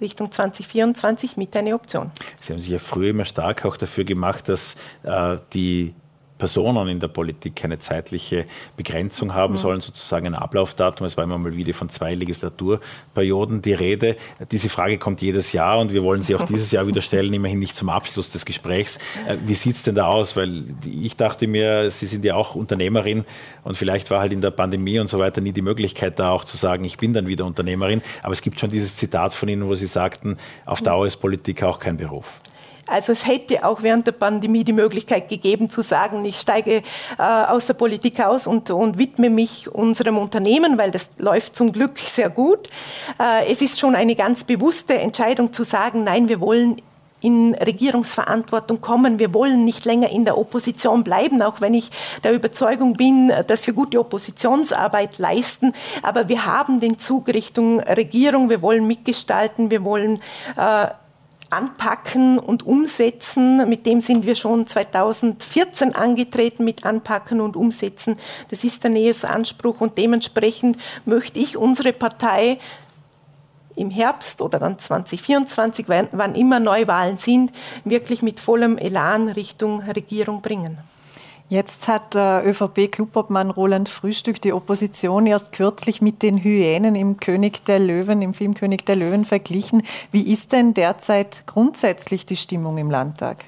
Richtung 0.01 0.33
2024 0.33 1.37
mit 1.37 1.57
eine 1.57 1.75
Option. 1.75 2.11
Sie 2.41 2.53
haben 2.53 2.61
sich 2.61 2.71
ja 2.71 2.79
früher 2.79 3.11
immer 3.11 3.25
stark 3.25 3.65
auch 3.65 3.77
dafür 3.77 4.05
gemacht, 4.05 4.49
dass 4.49 4.77
äh, 5.03 5.37
die 5.53 5.95
Personen 6.41 6.89
in 6.89 6.99
der 6.99 7.09
Politik 7.09 7.55
keine 7.55 7.79
zeitliche 7.79 8.47
Begrenzung 8.77 9.35
haben 9.35 9.53
mhm. 9.53 9.59
sollen, 9.59 9.81
sozusagen 9.81 10.27
ein 10.27 10.35
Ablaufdatum. 10.35 11.07
Es 11.07 11.17
war 11.17 11.25
immer 11.25 11.39
mal 11.39 11.55
wieder 11.55 11.75
von 11.75 11.91
zwei 11.91 12.15
Legislaturperioden 12.15 13.61
die 13.63 13.75
Rede. 13.75 14.17
Diese 14.51 14.71
Frage 14.71 14.99
kommt 14.99 15.21
jedes 15.21 15.53
Jahr 15.53 15.79
und 15.79 15.93
wir 15.93 16.03
wollen 16.03 16.23
sie 16.23 16.35
auch 16.35 16.47
dieses 16.47 16.73
Jahr 16.73 16.87
wieder 16.87 17.03
stellen, 17.03 17.33
immerhin 17.35 17.59
nicht 17.59 17.77
zum 17.77 17.91
Abschluss 17.91 18.33
des 18.33 18.45
Gesprächs. 18.47 18.99
Äh, 19.29 19.37
wie 19.45 19.55
sieht 19.55 19.77
es 19.77 19.83
denn 19.83 19.95
da 19.95 20.07
aus? 20.07 20.35
Weil 20.35 20.65
ich 20.85 21.17
dachte 21.17 21.47
mir, 21.47 21.91
Sie 21.91 22.07
sind 22.07 22.25
ja 22.25 22.35
auch 22.35 22.55
Unternehmerin 22.55 23.25
und 23.63 23.77
vielleicht 23.77 24.11
war 24.11 24.21
halt 24.21 24.33
in 24.33 24.41
der 24.41 24.51
Pandemie 24.51 24.99
und 24.99 25.09
so 25.09 25.19
weiter 25.19 25.43
nie 25.43 25.53
die 25.53 25.63
Möglichkeit 25.63 26.19
da 26.19 26.31
auch 26.31 26.45
zu 26.45 26.57
sagen, 26.57 26.85
ich 26.85 26.97
bin 26.97 27.13
dann 27.13 27.29
wieder 27.29 27.45
Unternehmerin. 27.45 28.01
Aber 28.23 28.33
es 28.33 28.41
gibt 28.41 28.59
schon 28.59 28.71
dieses 28.71 28.97
Zitat 28.97 29.35
von 29.35 29.49
Ihnen, 29.49 29.69
wo 29.69 29.75
Sie 29.75 29.87
sagten, 29.87 30.39
auf 30.65 30.81
Dauer 30.81 31.07
ist 31.07 31.19
Politik 31.19 31.63
auch 31.63 31.79
kein 31.79 31.99
Beruf. 31.99 32.41
Also 32.91 33.13
es 33.13 33.27
hätte 33.27 33.65
auch 33.65 33.83
während 33.83 34.07
der 34.07 34.13
Pandemie 34.13 34.65
die 34.65 34.73
Möglichkeit 34.73 35.29
gegeben 35.29 35.71
zu 35.71 35.83
sagen, 35.83 36.25
ich 36.25 36.39
steige 36.39 36.83
äh, 37.19 37.23
aus 37.23 37.67
der 37.67 37.75
Politik 37.75 38.21
aus 38.21 38.47
und, 38.47 38.71
und 38.71 38.99
widme 38.99 39.31
mich 39.31 39.73
unserem 39.73 40.19
Unternehmen, 40.19 40.77
weil 40.77 40.91
das 40.91 41.09
läuft 41.17 41.55
zum 41.55 41.73
Glück 41.73 41.99
sehr 41.99 42.31
gut. 42.31 42.69
Äh, 43.19 43.51
es 43.51 43.63
ist 43.63 43.79
schon 43.79 43.95
eine 43.95 44.17
ganz 44.17 44.45
bewusste 44.45 44.95
Entscheidung 44.99 45.53
zu 45.53 45.65
sagen, 45.65 46.05
nein, 46.05 46.29
wir 46.29 46.41
wollen 46.41 46.83
in 47.21 47.55
Regierungsverantwortung 47.55 48.81
kommen. 48.81 49.19
Wir 49.19 49.35
wollen 49.35 49.65
nicht 49.65 49.85
länger 49.85 50.11
in 50.11 50.25
der 50.25 50.39
Opposition 50.39 51.05
bleiben, 51.05 51.43
auch 51.43 51.61
wenn 51.61 51.75
ich 51.75 51.91
der 52.25 52.33
Überzeugung 52.33 52.95
bin, 52.95 53.33
dass 53.47 53.67
wir 53.67 53.75
gute 53.75 54.01
Oppositionsarbeit 54.01 55.19
leisten. 55.19 55.73
Aber 56.03 56.29
wir 56.29 56.47
haben 56.47 56.81
den 56.81 56.99
Zug 56.99 57.29
Richtung 57.29 57.81
Regierung. 57.81 58.49
Wir 58.51 58.63
wollen 58.63 58.87
mitgestalten. 58.87 59.71
Wir 59.71 59.85
wollen 59.85 60.21
äh, 60.57 60.87
Anpacken 61.51 62.39
und 62.39 62.65
Umsetzen. 62.65 63.69
Mit 63.69 63.85
dem 63.85 64.01
sind 64.01 64.25
wir 64.25 64.37
schon 64.37 64.67
2014 64.67 65.95
angetreten 65.95 66.65
mit 66.65 66.87
Anpacken 66.87 67.41
und 67.41 67.57
Umsetzen. 67.57 68.17
Das 68.49 68.65
ist 68.65 68.83
der 68.85 68.91
NEOS 68.91 69.25
Anspruch 69.25 69.81
und 69.81 69.99
dementsprechend 69.99 70.79
möchte 71.05 71.39
ich 71.39 71.57
unsere 71.57 71.93
Partei 71.93 72.59
im 73.77 73.91
Herbst 73.91 74.43
oder 74.43 74.59
dann 74.59 74.79
2024, 74.79 75.87
wann 75.89 76.35
immer 76.35 76.61
Neuwahlen 76.61 77.19
sind, 77.19 77.53
wirklich 77.85 78.23
mit 78.23 78.41
vollem 78.41 78.79
Elan 78.79 79.29
Richtung 79.29 79.81
Regierung 79.81 80.43
bringen. 80.43 80.79
Jetzt 81.51 81.89
hat 81.89 82.15
äh, 82.15 82.49
ÖVP-Clubobmann 82.49 83.51
Roland 83.51 83.89
Frühstück 83.89 84.41
die 84.41 84.53
Opposition 84.53 85.27
erst 85.27 85.53
kürzlich 85.53 86.01
mit 86.01 86.23
den 86.23 86.45
Hyänen 86.45 86.95
im 86.95 87.19
König 87.19 87.65
der 87.65 87.81
Löwen, 87.81 88.23
im 88.23 88.35
Film 88.35 88.55
König 88.55 88.87
der 88.87 88.95
Löwen 88.95 89.25
verglichen. 89.25 89.83
Wie 90.13 90.33
ist 90.33 90.53
denn 90.53 90.75
derzeit 90.75 91.43
grundsätzlich 91.47 92.25
die 92.25 92.37
Stimmung 92.37 92.79
im 92.79 92.89
Landtag? 92.89 93.39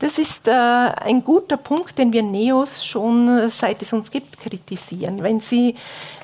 Das 0.00 0.16
ist 0.16 0.46
äh, 0.46 0.52
ein 0.52 1.24
guter 1.24 1.56
Punkt, 1.56 1.98
den 1.98 2.12
wir 2.12 2.22
Neos 2.22 2.86
schon 2.86 3.36
äh, 3.36 3.50
seit 3.50 3.82
es 3.82 3.92
uns 3.92 4.12
gibt 4.12 4.38
kritisieren. 4.38 5.24
Wenn 5.24 5.40
Sie, 5.40 5.74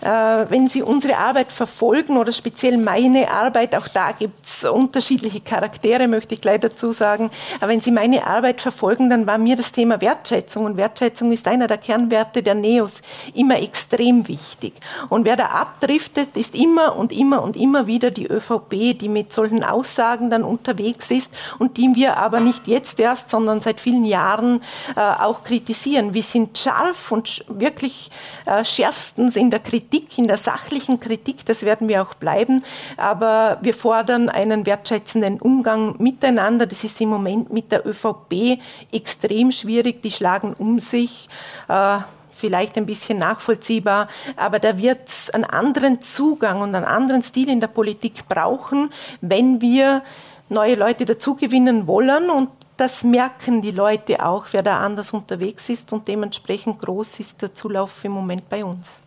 äh, 0.01 0.45
wenn 0.49 0.69
Sie 0.69 0.81
unsere 0.81 1.19
Arbeit 1.19 1.51
verfolgen 1.51 2.17
oder 2.17 2.31
speziell 2.31 2.77
meine 2.77 3.29
Arbeit, 3.29 3.75
auch 3.75 3.89
da 3.89 4.13
gibt 4.13 4.47
es 4.47 4.63
unterschiedliche 4.63 5.41
Charaktere, 5.41 6.07
möchte 6.07 6.35
ich 6.35 6.41
gleich 6.41 6.61
dazu 6.61 6.93
sagen. 6.93 7.33
Aber 7.57 7.67
wenn 7.71 7.81
Sie 7.81 7.91
meine 7.91 8.25
Arbeit 8.25 8.61
verfolgen, 8.61 9.11
dann 9.11 9.27
war 9.27 9.39
mir 9.39 9.57
das 9.57 9.73
Thema 9.73 10.01
Wertschätzung 10.01 10.67
und 10.67 10.77
Wertschätzung 10.77 11.33
ist 11.33 11.49
einer 11.49 11.67
der 11.67 11.79
Kernwerte 11.79 12.45
der 12.45 12.55
Neos 12.55 13.03
immer 13.35 13.61
extrem 13.61 14.29
wichtig. 14.29 14.75
Und 15.09 15.25
wer 15.25 15.35
da 15.35 15.47
abdriftet, 15.47 16.37
ist 16.37 16.55
immer 16.55 16.95
und 16.95 17.11
immer 17.11 17.43
und 17.43 17.57
immer 17.57 17.89
wieder 17.89 18.13
die 18.13 18.29
ÖVP, 18.29 18.97
die 18.97 19.09
mit 19.09 19.33
solchen 19.33 19.65
Aussagen 19.65 20.31
dann 20.31 20.45
unterwegs 20.45 21.11
ist 21.11 21.33
und 21.59 21.77
die 21.77 21.93
wir 21.97 22.19
aber 22.19 22.39
nicht 22.39 22.69
jetzt 22.69 23.01
erst, 23.01 23.31
sondern 23.31 23.64
seit 23.65 23.81
vielen 23.81 24.05
Jahren 24.05 24.63
äh, 24.97 25.01
auch 25.01 25.43
kritisieren. 25.43 26.15
Wir 26.15 26.23
sind 26.23 26.57
scharf 26.57 27.11
und 27.11 27.45
wirklich 27.49 28.11
äh, 28.47 28.65
schärfstens 28.65 29.37
in 29.37 29.51
der 29.51 29.61
Kritik, 29.61 30.17
in 30.19 30.29
der 30.29 30.39
sachlichen 30.39 31.01
Kritik, 31.01 31.45
das 31.45 31.63
werden 31.63 31.89
wir 31.89 32.03
auch 32.03 32.15
bleiben. 32.15 32.63
Aber 32.97 33.59
wir 33.63 33.75
fordern 33.75 34.29
einen 34.29 34.67
wertschätzenden 34.67 35.41
Umgang 35.41 35.97
miteinander. 35.99 36.67
Das 36.67 36.85
ist 36.85 37.01
im 37.01 37.09
Moment 37.09 37.53
mit 37.53 37.73
der 37.73 37.87
ÖVP 37.87 38.61
extrem 38.93 39.51
schwierig. 39.51 40.03
Die 40.03 40.13
schlagen 40.13 40.55
um 40.59 40.79
sich. 40.79 41.29
Äh, 41.69 41.99
vielleicht 42.35 42.77
ein 42.77 42.85
bisschen 42.85 43.19
nachvollziehbar, 43.19 44.09
aber 44.37 44.59
da 44.59 44.77
wird 44.77 45.09
es 45.09 45.31
einen 45.31 45.45
anderen 45.45 46.03
Zugang 46.03 46.61
und 46.61 46.75
einen 46.75 46.85
anderen 46.85 47.23
Stil 47.23 47.49
in 47.49 47.61
der 47.61 47.69
Politik 47.69 48.29
brauchen, 48.29 48.91
wenn 49.21 49.61
wir 49.61 50.03
neue 50.49 50.75
Leute 50.75 51.05
dazugewinnen 51.05 51.87
wollen. 51.87 52.31
Und 52.31 52.51
das 52.77 53.05
merken 53.05 53.63
die 53.63 53.71
Leute 53.71 54.25
auch, 54.25 54.47
wer 54.53 54.63
da 54.63 54.81
anders 54.81 55.13
unterwegs 55.13 55.69
ist 55.69 55.93
und 55.93 56.09
dementsprechend 56.09 56.81
groß 56.81 57.21
ist 57.21 57.43
der 57.43 57.55
Zulauf 57.55 58.05
im 58.05 58.13
Moment 58.13 58.49
bei 58.49 58.65
uns. 58.65 59.01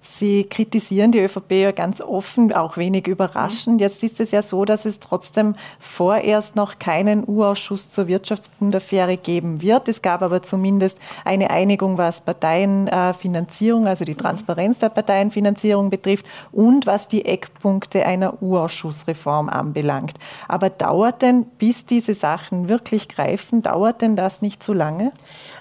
Sie 0.00 0.44
kritisieren 0.44 1.12
die 1.12 1.20
ÖVP 1.20 1.52
ja 1.52 1.72
ganz 1.72 2.00
offen, 2.00 2.52
auch 2.52 2.76
wenig 2.76 3.06
überraschend. 3.06 3.76
Mhm. 3.76 3.80
Jetzt 3.80 4.02
ist 4.02 4.20
es 4.20 4.30
ja 4.30 4.42
so, 4.42 4.64
dass 4.64 4.84
es 4.84 5.00
trotzdem 5.00 5.54
vorerst 5.78 6.56
noch 6.56 6.78
keinen 6.78 7.24
U-Ausschuss 7.26 7.90
zur 7.90 8.06
Wirtschaftsbundaffäre 8.06 9.16
geben 9.16 9.60
wird. 9.60 9.88
Es 9.88 10.02
gab 10.02 10.22
aber 10.22 10.42
zumindest 10.42 10.98
eine 11.24 11.50
Einigung, 11.50 11.98
was 11.98 12.20
Parteienfinanzierung, 12.20 13.86
also 13.86 14.04
die 14.04 14.14
Transparenz 14.14 14.78
der 14.78 14.88
Parteienfinanzierung 14.88 15.90
betrifft 15.90 16.26
und 16.52 16.86
was 16.86 17.08
die 17.08 17.24
Eckpunkte 17.24 18.06
einer 18.06 18.42
U-Ausschussreform 18.42 19.48
anbelangt. 19.48 20.14
Aber 20.46 20.70
dauert 20.70 21.22
denn, 21.22 21.44
bis 21.44 21.86
diese 21.86 22.14
Sachen 22.14 22.68
wirklich 22.68 23.08
greifen, 23.08 23.62
dauert 23.62 24.02
denn 24.02 24.16
das 24.16 24.42
nicht 24.42 24.62
zu 24.62 24.72
lange? 24.72 25.12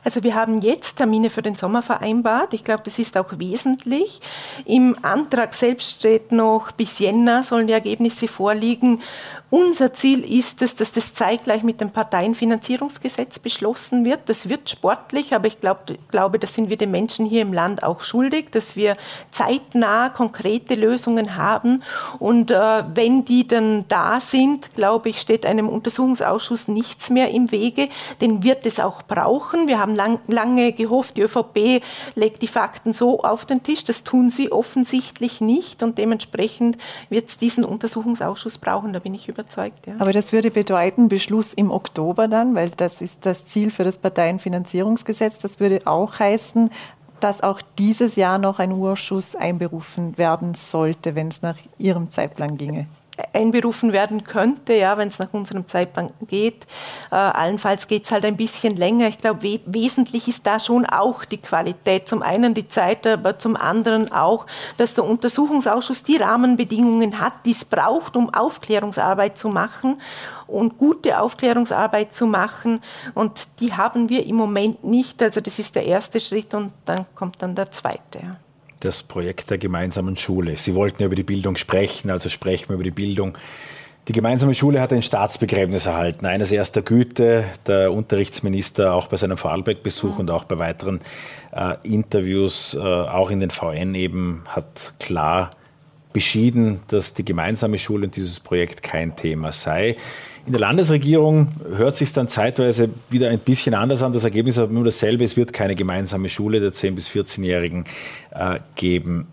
Also 0.08 0.24
wir 0.24 0.36
haben 0.36 0.60
jetzt 0.60 0.96
Termine 0.96 1.30
für 1.30 1.42
den 1.42 1.56
Sommer 1.56 1.82
vereinbart. 1.82 2.54
Ich 2.54 2.64
glaube, 2.64 2.82
das 2.86 2.98
ist 2.98 3.18
auch 3.18 3.40
wesentlich. 3.40 4.22
Im 4.64 4.96
Antrag 5.02 5.54
selbst 5.54 6.00
steht 6.00 6.32
noch, 6.32 6.72
bis 6.72 7.00
Jänner 7.00 7.44
sollen 7.44 7.68
die 7.68 7.74
Ergebnisse 7.74 8.30
vorliegen. 8.30 9.02
Unser 9.50 9.94
Ziel 9.94 10.24
ist 10.24 10.62
es, 10.62 10.76
dass 10.76 10.94
das 10.94 11.14
zeitgleich 11.14 11.64
mit 11.64 11.82
dem 11.82 11.92
Parteienfinanzierungsgesetz 11.92 13.40
beschlossen 13.40 14.06
wird. 14.06 14.22
Das 14.28 14.48
wird 14.48 14.70
sportlich, 14.70 15.34
aber 15.34 15.48
ich 15.48 15.58
glaub, 15.58 15.92
glaube, 16.10 16.40
das 16.40 16.54
sind 16.56 16.70
wir 16.70 16.78
den 16.78 16.92
Menschen 16.92 17.26
hier 17.26 17.42
im 17.42 17.52
Land 17.52 17.84
auch 17.84 18.00
schuldig, 18.00 18.52
dass 18.52 18.78
wir 18.78 18.96
zeitnah 19.32 20.10
konkrete 20.10 20.76
Lösungen 20.76 21.36
haben. 21.36 21.84
Und 22.20 22.52
äh, 22.52 22.84
wenn 22.94 23.26
die 23.26 23.46
dann 23.46 23.86
da 23.90 24.22
sind, 24.22 24.74
glaube 24.76 25.10
ich, 25.10 25.20
steht 25.20 25.46
einem 25.46 25.68
Untersuchungsausschuss 25.68 26.70
nichts 26.70 27.10
mehr 27.10 27.32
im 27.32 27.52
Wege. 27.52 27.90
Den 28.22 28.44
wird 28.44 28.66
es 28.66 28.80
auch 28.80 29.02
brauchen. 29.02 29.68
Wir 29.68 29.80
haben 29.80 29.97
lang, 29.98 30.20
lange 30.28 30.72
gehofft, 30.72 31.18
die 31.18 31.22
ÖVP 31.22 31.84
legt 32.16 32.42
die 32.42 32.48
Fakten 32.48 32.94
so 32.94 33.22
auf 33.22 33.46
den 33.46 33.64
Tisch. 33.64 33.84
Das 33.84 34.04
tun 34.04 34.30
sie 34.30 34.52
offensichtlich 34.52 35.42
nicht. 35.42 35.84
Und 35.84 35.98
dementsprechend 35.98 36.78
wird 37.10 37.28
es 37.28 37.38
diesen 37.38 37.66
Untersuchungsausschuss 37.66 38.58
brauchen. 38.60 38.94
Da 38.94 39.00
bin 39.00 39.14
ich 39.14 39.28
überzeugt. 39.28 39.88
Ja. 39.88 39.96
Aber 40.00 40.14
das 40.14 40.32
würde 40.32 40.52
bedeuten, 40.52 41.10
Beschluss 41.10 41.54
im 41.54 41.72
Oktober 41.72 42.30
dann, 42.30 42.56
weil 42.56 42.70
das 42.70 43.02
ist 43.02 43.26
das 43.26 43.46
Ziel 43.46 43.72
für 43.72 43.84
das 43.84 43.98
Parteienfinanzierungsgesetz. 43.98 45.40
Das 45.40 45.60
würde 45.60 45.82
auch 45.86 46.20
heißen, 46.20 46.70
dass 47.20 47.42
auch 47.42 47.62
dieses 47.80 48.16
Jahr 48.16 48.38
noch 48.38 48.60
ein 48.60 48.72
Urschuss 48.72 49.36
einberufen 49.36 50.18
werden 50.18 50.54
sollte, 50.54 51.16
wenn 51.16 51.30
es 51.30 51.42
nach 51.42 51.58
Ihrem 51.80 52.12
Zeitplan 52.12 52.58
ginge 52.58 52.88
einberufen 53.34 53.94
werden 53.94 54.24
könnte, 54.24 54.74
ja, 54.74 54.98
wenn 54.98 55.08
es 55.08 55.20
nach 55.20 55.34
unserem 55.34 55.68
Zeitplan 55.68 56.12
geht. 56.28 56.66
Äh, 57.12 57.16
allenfalls 57.16 57.88
geht 57.88 58.06
es 58.06 58.12
halt 58.12 58.26
ein 58.26 58.38
bisschen 58.38 58.76
länger. 58.76 59.08
Ich 59.08 59.18
glaube, 59.18 59.44
we 59.44 59.60
wesentlich 59.66 60.28
ist 60.28 60.46
da 60.46 60.60
schon 60.60 60.86
auch 60.86 61.26
die 61.26 61.38
Qualität. 61.38 62.08
Zum 62.08 62.22
einen 62.22 62.54
die 62.54 62.68
Zeit, 62.68 63.06
aber 63.08 63.40
zum 63.40 63.56
anderen 63.56 64.12
auch, 64.12 64.46
dass 64.78 64.94
der 64.94 65.06
Untersuchungsausschuss 65.06 66.04
die 66.04 66.18
Rahmenbedingungen 66.18 67.20
hat, 67.20 67.46
die 67.46 67.52
es 67.52 67.66
braucht, 67.66 68.16
um 68.16 68.34
Aufklärungsarbeit 68.34 69.38
zu 69.38 69.50
machen 69.50 70.02
und 70.48 70.78
gute 70.78 71.20
Aufklärungsarbeit 71.20 72.14
zu 72.14 72.28
machen. 72.28 72.82
Und 73.14 73.48
die 73.60 73.74
haben 73.74 74.10
wir 74.10 74.26
im 74.26 74.36
Moment 74.36 74.84
nicht. 74.84 75.22
Also 75.22 75.42
das 75.42 75.60
ist 75.60 75.76
der 75.76 75.86
erste 75.86 76.20
Schritt 76.20 76.54
und 76.54 76.72
dann 76.86 77.06
kommt 77.16 77.42
dann 77.42 77.56
der 77.56 77.72
zweite. 77.72 78.20
Ja 78.22 78.38
das 78.80 79.04
Projekt 79.04 79.50
der 79.50 79.58
gemeinsamen 79.58 80.18
Schule. 80.18 80.58
Sie 80.58 80.76
wollten 80.76 81.04
über 81.04 81.16
die 81.16 81.24
Bildung 81.24 81.56
sprechen, 81.56 82.10
also 82.12 82.30
sprechen 82.30 82.70
wir 82.70 82.76
über 82.76 82.84
die 82.84 82.92
Bildung. 82.92 83.38
Die 84.08 84.14
gemeinsame 84.14 84.56
Schule 84.56 84.80
hat 84.80 84.94
ein 84.94 85.04
Staatsbegräbnis 85.04 85.86
erhalten, 85.86 86.26
eines 86.26 86.52
erster 86.54 86.82
Güte. 86.82 87.44
Der 87.68 87.92
Unterrichtsminister 87.92 88.94
auch 88.94 89.08
bei 89.08 89.18
seinem 89.18 89.36
Vorarlberg-Besuch 89.36 90.14
mhm. 90.14 90.20
und 90.20 90.32
auch 90.32 90.46
bei 90.46 90.60
weiteren 90.60 91.02
äh, 91.52 91.76
Interviews, 91.84 92.74
äh, 92.74 92.80
auch 92.80 93.30
in 93.32 93.42
den 93.42 93.52
VN 93.52 93.96
eben, 93.96 94.44
hat 94.48 94.94
klar 95.00 95.52
beschieden, 96.18 96.80
dass 96.88 97.14
die 97.14 97.24
gemeinsame 97.24 97.78
Schule 97.78 98.08
und 98.08 98.16
dieses 98.16 98.40
Projekt 98.40 98.82
kein 98.82 99.16
Thema 99.16 99.52
sei. 99.52 99.98
In 100.48 100.52
der 100.52 100.60
Landesregierung 100.60 101.50
hört 101.76 101.96
sich 101.96 102.12
dann 102.12 102.28
zeitweise 102.28 102.90
wieder 103.12 103.30
ein 103.30 103.38
bisschen 103.38 103.76
anders 103.76 104.02
an. 104.02 104.14
Das 104.14 104.24
Ergebnis 104.24 104.58
ist 104.58 104.64
aber 104.64 104.74
nur 104.74 104.84
dasselbe. 104.84 105.24
Es 105.24 105.38
wird 105.38 105.54
keine 105.54 105.76
gemeinsame 105.76 106.28
Schule 106.30 106.60
der 106.60 106.72
10- 106.72 106.96
bis 106.96 107.08
14-Jährigen 107.10 107.86
äh, 108.32 108.58
geben. 108.74 109.28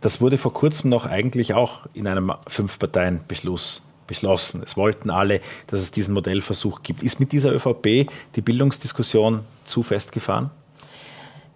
Das 0.00 0.20
wurde 0.20 0.36
vor 0.36 0.52
kurzem 0.52 0.90
noch 0.90 1.06
eigentlich 1.06 1.54
auch 1.54 1.86
in 1.94 2.08
einem 2.08 2.32
Fünf-Parteien-Beschluss 2.48 3.82
beschlossen. 4.08 4.64
Es 4.66 4.76
wollten 4.76 5.10
alle, 5.10 5.40
dass 5.68 5.80
es 5.80 5.92
diesen 5.92 6.12
Modellversuch 6.12 6.82
gibt. 6.82 7.04
Ist 7.04 7.20
mit 7.20 7.30
dieser 7.30 7.52
ÖVP 7.52 8.10
die 8.34 8.40
Bildungsdiskussion 8.40 9.42
zu 9.64 9.84
festgefahren? 9.84 10.50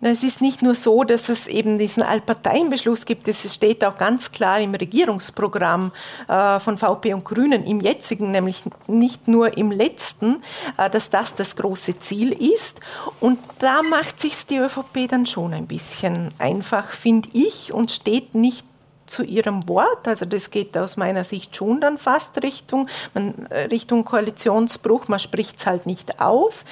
Es 0.03 0.23
ist 0.23 0.41
nicht 0.41 0.63
nur 0.63 0.75
so, 0.75 1.05
dass 1.05 1.29
es 1.29 1.47
eben 1.47 1.79
diesen 1.79 2.03
Allparteienbeschluss 2.03 3.05
gibt, 3.05 3.29
es 3.29 3.55
steht 3.55 3.85
auch 3.85 3.99
ganz 3.99 4.33
klar 4.33 4.59
im 4.59 4.75
Regierungsprogramm 4.75 5.93
äh, 6.27 6.59
von 6.59 6.79
VP 6.79 7.13
und 7.13 7.25
Grünen, 7.25 7.65
im 7.65 7.81
jetzigen, 7.81 8.31
nämlich 8.31 8.63
nicht 8.87 9.29
nur 9.29 9.59
im 9.59 9.71
letzten, 9.71 10.43
äh, 10.79 10.89
dass 10.89 11.11
das 11.11 11.35
das 11.35 11.55
große 11.55 11.99
Ziel 12.01 12.33
ist. 12.33 12.81
Und 13.21 13.39
da 13.59 13.83
macht 13.83 14.21
sich 14.21 14.47
die 14.47 14.57
ÖVP 14.57 15.07
dann 15.09 15.27
schon 15.27 15.53
ein 15.53 15.67
bisschen 15.67 16.33
einfach, 16.39 16.91
finde 16.91 17.29
ich, 17.35 17.73
und 17.75 17.91
steht 17.91 18.35
nicht 18.35 18.65
zu 19.11 19.23
ihrem 19.23 19.68
Wort. 19.68 20.07
Also 20.09 20.25
das 20.25 20.51
geht 20.51 20.77
aus 20.79 20.96
meiner 20.96 21.25
Sicht 21.25 21.55
schon 21.57 21.81
dann 21.81 21.99
fast 21.99 22.42
Richtung, 22.42 22.88
äh, 23.14 23.59
Richtung 23.64 24.05
Koalitionsbruch. 24.05 25.09
Man 25.09 25.18
spricht 25.18 25.59
es 25.59 25.66
halt 25.66 25.87
nicht 25.87 26.20
aus, 26.20 26.64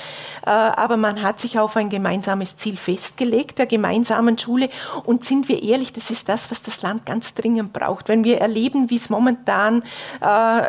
äh, 0.46 0.50
aber 0.50 0.96
man 0.96 1.22
hat 1.22 1.40
sich 1.40 1.58
auf 1.58 1.76
ein 1.76 1.90
gemeinsames 1.90 2.56
Ziel 2.56 2.76
festgelegt, 2.76 3.58
der 3.58 3.66
gemeinsamen 3.66 4.38
Schule. 4.38 4.70
Und 5.04 5.24
sind 5.24 5.48
wir 5.48 5.62
ehrlich, 5.62 5.92
das 5.92 6.10
ist 6.10 6.28
das, 6.28 6.50
was 6.50 6.62
das 6.62 6.80
Land 6.82 7.04
ganz 7.04 7.34
dringend 7.34 7.72
braucht. 7.72 8.08
Wenn 8.08 8.24
wir 8.24 8.38
erleben, 8.40 8.90
wie 8.90 8.96
es 8.96 9.10
momentan 9.10 9.82
äh, 10.20 10.62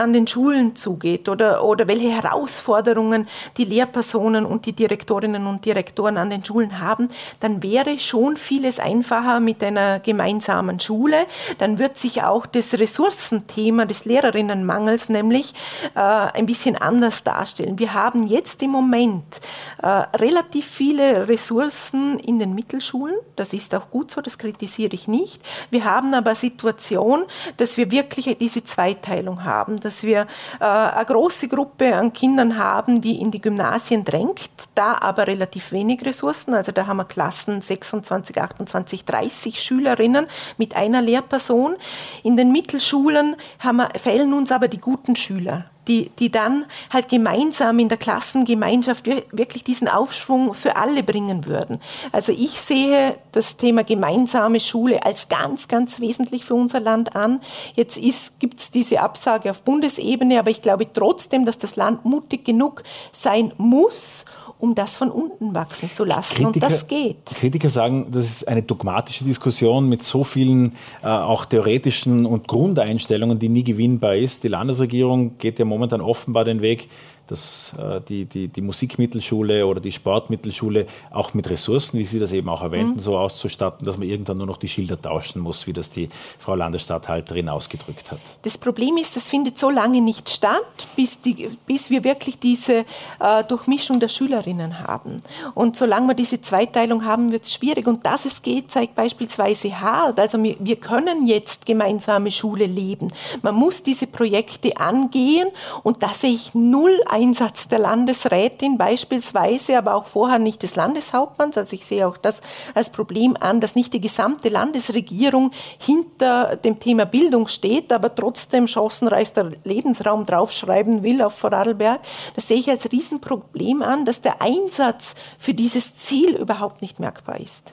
an 0.00 0.12
den 0.12 0.26
Schulen 0.26 0.74
zugeht 0.76 1.28
oder, 1.28 1.64
oder 1.64 1.86
welche 1.86 2.10
Herausforderungen 2.10 3.28
die 3.56 3.64
Lehrpersonen 3.64 4.44
und 4.44 4.66
die 4.66 4.72
Direktorinnen 4.72 5.46
und 5.46 5.64
Direktoren 5.64 6.16
an 6.16 6.30
den 6.30 6.44
Schulen 6.44 6.80
haben, 6.80 7.08
dann 7.40 7.62
wäre 7.62 7.98
schon 7.98 8.36
vieles 8.36 8.78
einfacher 8.78 9.40
mit 9.40 9.62
einer 9.62 10.00
gemeinsamen 10.00 10.80
Schule. 10.80 11.26
Dann 11.58 11.78
wird 11.78 11.98
sich 11.98 12.22
auch 12.22 12.46
das 12.46 12.74
Ressourcenthema 12.74 13.84
des 13.84 14.04
Lehrerinnenmangels 14.04 15.08
nämlich 15.08 15.54
äh, 15.94 16.00
ein 16.00 16.46
bisschen 16.46 16.76
anders 16.76 17.22
darstellen. 17.22 17.78
Wir 17.78 17.94
haben 17.94 18.26
jetzt 18.26 18.62
im 18.62 18.70
Moment 18.70 19.40
äh, 19.82 19.86
relativ 19.86 20.66
viele 20.66 21.28
Ressourcen 21.28 22.18
in 22.18 22.38
den 22.38 22.54
Mittelschulen. 22.54 23.16
Das 23.36 23.52
ist 23.52 23.74
auch 23.74 23.90
gut 23.90 24.10
so, 24.10 24.20
das 24.20 24.38
kritisiere 24.38 24.94
ich 24.94 25.08
nicht. 25.08 25.42
Wir 25.70 25.84
haben 25.84 26.14
aber 26.14 26.34
Situation, 26.34 27.24
dass 27.56 27.76
wir 27.76 27.90
wirklich 27.90 28.36
diese 28.38 28.64
Zweiteilung 28.64 29.44
haben 29.44 29.76
dass 29.90 30.04
wir 30.04 30.28
äh, 30.60 30.64
eine 30.64 31.04
große 31.04 31.48
Gruppe 31.48 31.96
an 31.96 32.12
Kindern 32.12 32.56
haben, 32.56 33.00
die 33.00 33.20
in 33.20 33.32
die 33.32 33.40
Gymnasien 33.40 34.04
drängt, 34.04 34.50
da 34.76 34.96
aber 35.00 35.26
relativ 35.26 35.72
wenig 35.72 36.04
Ressourcen. 36.04 36.54
Also 36.54 36.70
da 36.70 36.86
haben 36.86 36.98
wir 36.98 37.04
Klassen 37.04 37.60
26, 37.60 38.40
28, 38.40 39.04
30 39.04 39.60
Schülerinnen 39.60 40.26
mit 40.58 40.76
einer 40.76 41.02
Lehrperson. 41.02 41.74
In 42.22 42.36
den 42.36 42.52
Mittelschulen 42.52 43.34
haben 43.58 43.78
wir, 43.78 43.90
fehlen 44.00 44.32
uns 44.32 44.52
aber 44.52 44.68
die 44.68 44.80
guten 44.80 45.16
Schüler 45.16 45.64
die, 45.88 46.10
die 46.18 46.30
dann 46.30 46.66
halt 46.90 47.08
gemeinsam 47.08 47.78
in 47.78 47.88
der 47.88 47.98
Klassengemeinschaft 47.98 49.06
wirklich 49.32 49.64
diesen 49.64 49.88
Aufschwung 49.88 50.54
für 50.54 50.76
alle 50.76 51.02
bringen 51.02 51.46
würden. 51.46 51.80
Also 52.12 52.32
ich 52.32 52.60
sehe 52.60 53.16
das 53.32 53.56
Thema 53.56 53.82
gemeinsame 53.84 54.60
Schule 54.60 55.04
als 55.04 55.28
ganz, 55.28 55.68
ganz 55.68 56.00
wesentlich 56.00 56.44
für 56.44 56.54
unser 56.54 56.80
Land 56.80 57.16
an. 57.16 57.40
Jetzt 57.74 57.98
gibt 58.38 58.60
es 58.60 58.70
diese 58.70 59.00
Absage 59.00 59.50
auf 59.50 59.62
Bundesebene, 59.62 60.38
aber 60.38 60.50
ich 60.50 60.62
glaube 60.62 60.92
trotzdem, 60.92 61.44
dass 61.44 61.58
das 61.58 61.76
Land 61.76 62.04
mutig 62.04 62.44
genug 62.44 62.82
sein 63.12 63.52
muss, 63.56 64.24
um 64.60 64.74
das 64.74 64.96
von 64.96 65.10
unten 65.10 65.54
wachsen 65.54 65.90
zu 65.92 66.04
lassen. 66.04 66.34
Kritiker, 66.34 66.48
und 66.48 66.62
das 66.62 66.86
geht. 66.86 67.24
Kritiker 67.26 67.68
sagen, 67.68 68.08
das 68.10 68.26
ist 68.26 68.48
eine 68.48 68.62
dogmatische 68.62 69.24
Diskussion 69.24 69.88
mit 69.88 70.02
so 70.02 70.24
vielen 70.24 70.72
äh, 71.02 71.08
auch 71.08 71.44
theoretischen 71.44 72.26
und 72.26 72.46
Grundeinstellungen, 72.46 73.38
die 73.38 73.48
nie 73.48 73.64
gewinnbar 73.64 74.14
ist. 74.14 74.44
Die 74.44 74.48
Landesregierung 74.48 75.38
geht 75.38 75.58
ja 75.58 75.64
momentan 75.64 76.00
offenbar 76.00 76.44
den 76.44 76.60
Weg, 76.60 76.88
dass 77.30 77.72
äh, 77.78 78.00
die, 78.08 78.24
die, 78.24 78.48
die 78.48 78.60
Musikmittelschule 78.60 79.66
oder 79.66 79.80
die 79.80 79.92
Sportmittelschule 79.92 80.86
auch 81.10 81.32
mit 81.34 81.48
Ressourcen, 81.48 81.98
wie 81.98 82.04
Sie 82.04 82.18
das 82.18 82.32
eben 82.32 82.48
auch 82.48 82.62
erwähnten, 82.62 82.94
mhm. 82.94 83.00
so 83.00 83.16
auszustatten, 83.16 83.86
dass 83.86 83.98
man 83.98 84.08
irgendwann 84.08 84.38
nur 84.38 84.46
noch 84.46 84.56
die 84.56 84.68
Schilder 84.68 85.00
tauschen 85.00 85.40
muss, 85.40 85.66
wie 85.66 85.72
das 85.72 85.90
die 85.90 86.08
Frau 86.38 86.54
Landesstatthalterin 86.54 87.48
ausgedrückt 87.48 88.10
hat. 88.10 88.18
Das 88.42 88.58
Problem 88.58 88.96
ist, 88.96 89.14
das 89.14 89.28
findet 89.28 89.58
so 89.58 89.70
lange 89.70 90.00
nicht 90.00 90.28
statt, 90.28 90.64
bis, 90.96 91.20
die, 91.20 91.48
bis 91.66 91.90
wir 91.90 92.02
wirklich 92.02 92.38
diese 92.38 92.84
äh, 93.20 93.44
Durchmischung 93.46 94.00
der 94.00 94.08
Schülerinnen 94.08 94.80
haben. 94.80 95.20
Und 95.54 95.76
solange 95.76 96.08
wir 96.08 96.14
diese 96.14 96.40
Zweiteilung 96.40 97.04
haben, 97.04 97.30
wird 97.30 97.44
es 97.44 97.54
schwierig. 97.54 97.86
Und 97.86 98.04
dass 98.04 98.24
es 98.24 98.42
geht, 98.42 98.70
zeigt 98.72 98.96
beispielsweise 98.96 99.80
hart. 99.80 100.18
Also 100.18 100.42
wir, 100.42 100.56
wir 100.58 100.76
können 100.76 101.26
jetzt 101.26 101.64
gemeinsame 101.64 102.32
Schule 102.32 102.66
leben. 102.66 103.12
Man 103.42 103.54
muss 103.54 103.82
diese 103.82 104.06
Projekte 104.06 104.76
angehen 104.78 105.48
und 105.82 106.02
da 106.02 106.12
sehe 106.12 106.32
ich 106.32 106.54
null 106.54 107.00
ein 107.06 107.19
Einsatz 107.20 107.68
der 107.68 107.78
Landesrätin 107.78 108.78
beispielsweise, 108.78 109.76
aber 109.76 109.94
auch 109.94 110.06
vorher 110.06 110.38
nicht 110.38 110.62
des 110.62 110.76
Landeshauptmanns. 110.76 111.58
Also 111.58 111.76
ich 111.76 111.84
sehe 111.84 112.06
auch 112.06 112.16
das 112.16 112.40
als 112.74 112.90
Problem 112.90 113.36
an, 113.40 113.60
dass 113.60 113.74
nicht 113.74 113.92
die 113.92 114.00
gesamte 114.00 114.48
Landesregierung 114.48 115.50
hinter 115.78 116.56
dem 116.56 116.80
Thema 116.80 117.04
Bildung 117.04 117.46
steht, 117.46 117.92
aber 117.92 118.14
trotzdem 118.14 118.66
chancenreichster 118.66 119.50
Lebensraum 119.64 120.24
draufschreiben 120.24 121.02
will 121.02 121.22
auf 121.22 121.34
Vorarlberg. 121.34 122.00
Das 122.34 122.48
sehe 122.48 122.58
ich 122.58 122.70
als 122.70 122.90
Riesenproblem 122.90 123.82
an, 123.82 124.04
dass 124.04 124.20
der 124.20 124.40
Einsatz 124.40 125.14
für 125.38 125.54
dieses 125.54 125.94
Ziel 125.94 126.36
überhaupt 126.36 126.80
nicht 126.80 127.00
merkbar 127.00 127.38
ist. 127.40 127.72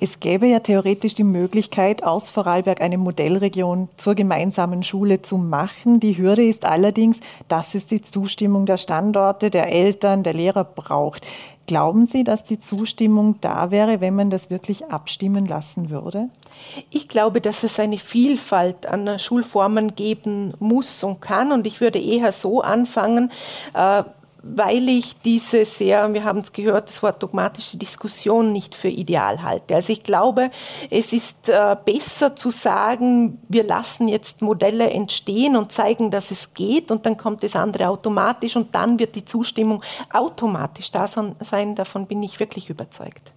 Es 0.00 0.20
gäbe 0.20 0.46
ja 0.46 0.60
theoretisch 0.60 1.14
die 1.14 1.24
Möglichkeit, 1.24 2.04
aus 2.04 2.30
Vorarlberg 2.30 2.80
eine 2.80 2.98
Modellregion 2.98 3.88
zur 3.96 4.14
gemeinsamen 4.14 4.84
Schule 4.84 5.22
zu 5.22 5.38
machen. 5.38 5.98
Die 5.98 6.16
Hürde 6.16 6.44
ist 6.44 6.64
allerdings, 6.64 7.18
dass 7.48 7.74
es 7.74 7.86
die 7.86 8.00
Zustimmung 8.00 8.64
der 8.64 8.76
Standorte, 8.76 9.50
der 9.50 9.72
Eltern, 9.72 10.22
der 10.22 10.34
Lehrer 10.34 10.62
braucht. 10.62 11.26
Glauben 11.66 12.06
Sie, 12.06 12.24
dass 12.24 12.44
die 12.44 12.60
Zustimmung 12.60 13.36
da 13.40 13.70
wäre, 13.70 14.00
wenn 14.00 14.14
man 14.14 14.30
das 14.30 14.50
wirklich 14.50 14.86
abstimmen 14.86 15.44
lassen 15.44 15.90
würde? 15.90 16.30
Ich 16.90 17.08
glaube, 17.08 17.40
dass 17.40 17.62
es 17.62 17.78
eine 17.78 17.98
Vielfalt 17.98 18.86
an 18.86 19.18
Schulformen 19.18 19.94
geben 19.94 20.54
muss 20.60 21.02
und 21.04 21.20
kann. 21.20 21.52
Und 21.52 21.66
ich 21.66 21.80
würde 21.80 21.98
eher 22.00 22.32
so 22.32 22.62
anfangen, 22.62 23.32
äh, 23.74 24.04
weil 24.42 24.88
ich 24.88 25.20
diese 25.20 25.64
sehr, 25.64 26.12
wir 26.14 26.24
haben 26.24 26.40
es 26.40 26.52
gehört, 26.52 26.88
das 26.88 27.02
Wort 27.02 27.22
dogmatische 27.22 27.76
Diskussion 27.76 28.52
nicht 28.52 28.74
für 28.74 28.88
ideal 28.88 29.42
halte. 29.42 29.74
Also 29.74 29.92
ich 29.92 30.02
glaube, 30.02 30.50
es 30.90 31.12
ist 31.12 31.48
äh, 31.48 31.76
besser 31.84 32.36
zu 32.36 32.50
sagen, 32.50 33.40
wir 33.48 33.64
lassen 33.64 34.06
jetzt 34.06 34.40
Modelle 34.40 34.90
entstehen 34.90 35.56
und 35.56 35.72
zeigen, 35.72 36.10
dass 36.10 36.30
es 36.30 36.54
geht 36.54 36.90
und 36.90 37.04
dann 37.04 37.16
kommt 37.16 37.42
das 37.42 37.56
andere 37.56 37.88
automatisch 37.88 38.56
und 38.56 38.74
dann 38.74 38.98
wird 38.98 39.16
die 39.16 39.24
Zustimmung 39.24 39.82
automatisch 40.12 40.90
da 40.90 41.06
sein. 41.06 41.74
Davon 41.74 42.06
bin 42.06 42.22
ich 42.22 42.38
wirklich 42.38 42.70
überzeugt. 42.70 43.32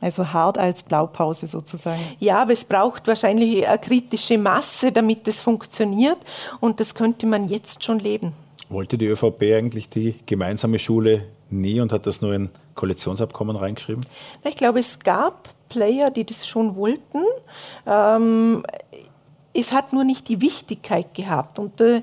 Also 0.00 0.32
hart 0.32 0.58
als 0.58 0.82
Blaupause 0.82 1.46
sozusagen. 1.46 2.02
Ja, 2.18 2.42
aber 2.42 2.52
es 2.52 2.64
braucht 2.64 3.06
wahrscheinlich 3.06 3.66
eine 3.66 3.78
kritische 3.78 4.36
Masse, 4.36 4.92
damit 4.92 5.26
es 5.28 5.40
funktioniert 5.40 6.18
und 6.60 6.80
das 6.80 6.94
könnte 6.94 7.26
man 7.26 7.48
jetzt 7.48 7.84
schon 7.84 8.00
leben. 8.00 8.34
Wollte 8.68 8.98
die 8.98 9.06
ÖVP 9.06 9.42
eigentlich 9.54 9.88
die 9.88 10.14
gemeinsame 10.26 10.78
Schule 10.78 11.24
nie 11.50 11.80
und 11.80 11.92
hat 11.92 12.06
das 12.06 12.22
nur 12.22 12.34
in 12.34 12.50
Koalitionsabkommen 12.74 13.56
reingeschrieben? 13.56 14.04
Ich 14.44 14.56
glaube, 14.56 14.80
es 14.80 14.98
gab 14.98 15.50
Player, 15.68 16.10
die 16.10 16.24
das 16.24 16.46
schon 16.46 16.76
wollten. 16.76 17.22
Ähm, 17.86 18.64
es 19.52 19.72
hat 19.72 19.92
nur 19.92 20.04
nicht 20.04 20.28
die 20.28 20.40
Wichtigkeit 20.40 21.14
gehabt. 21.14 21.58
Und 21.58 21.80
äh, 21.80 22.02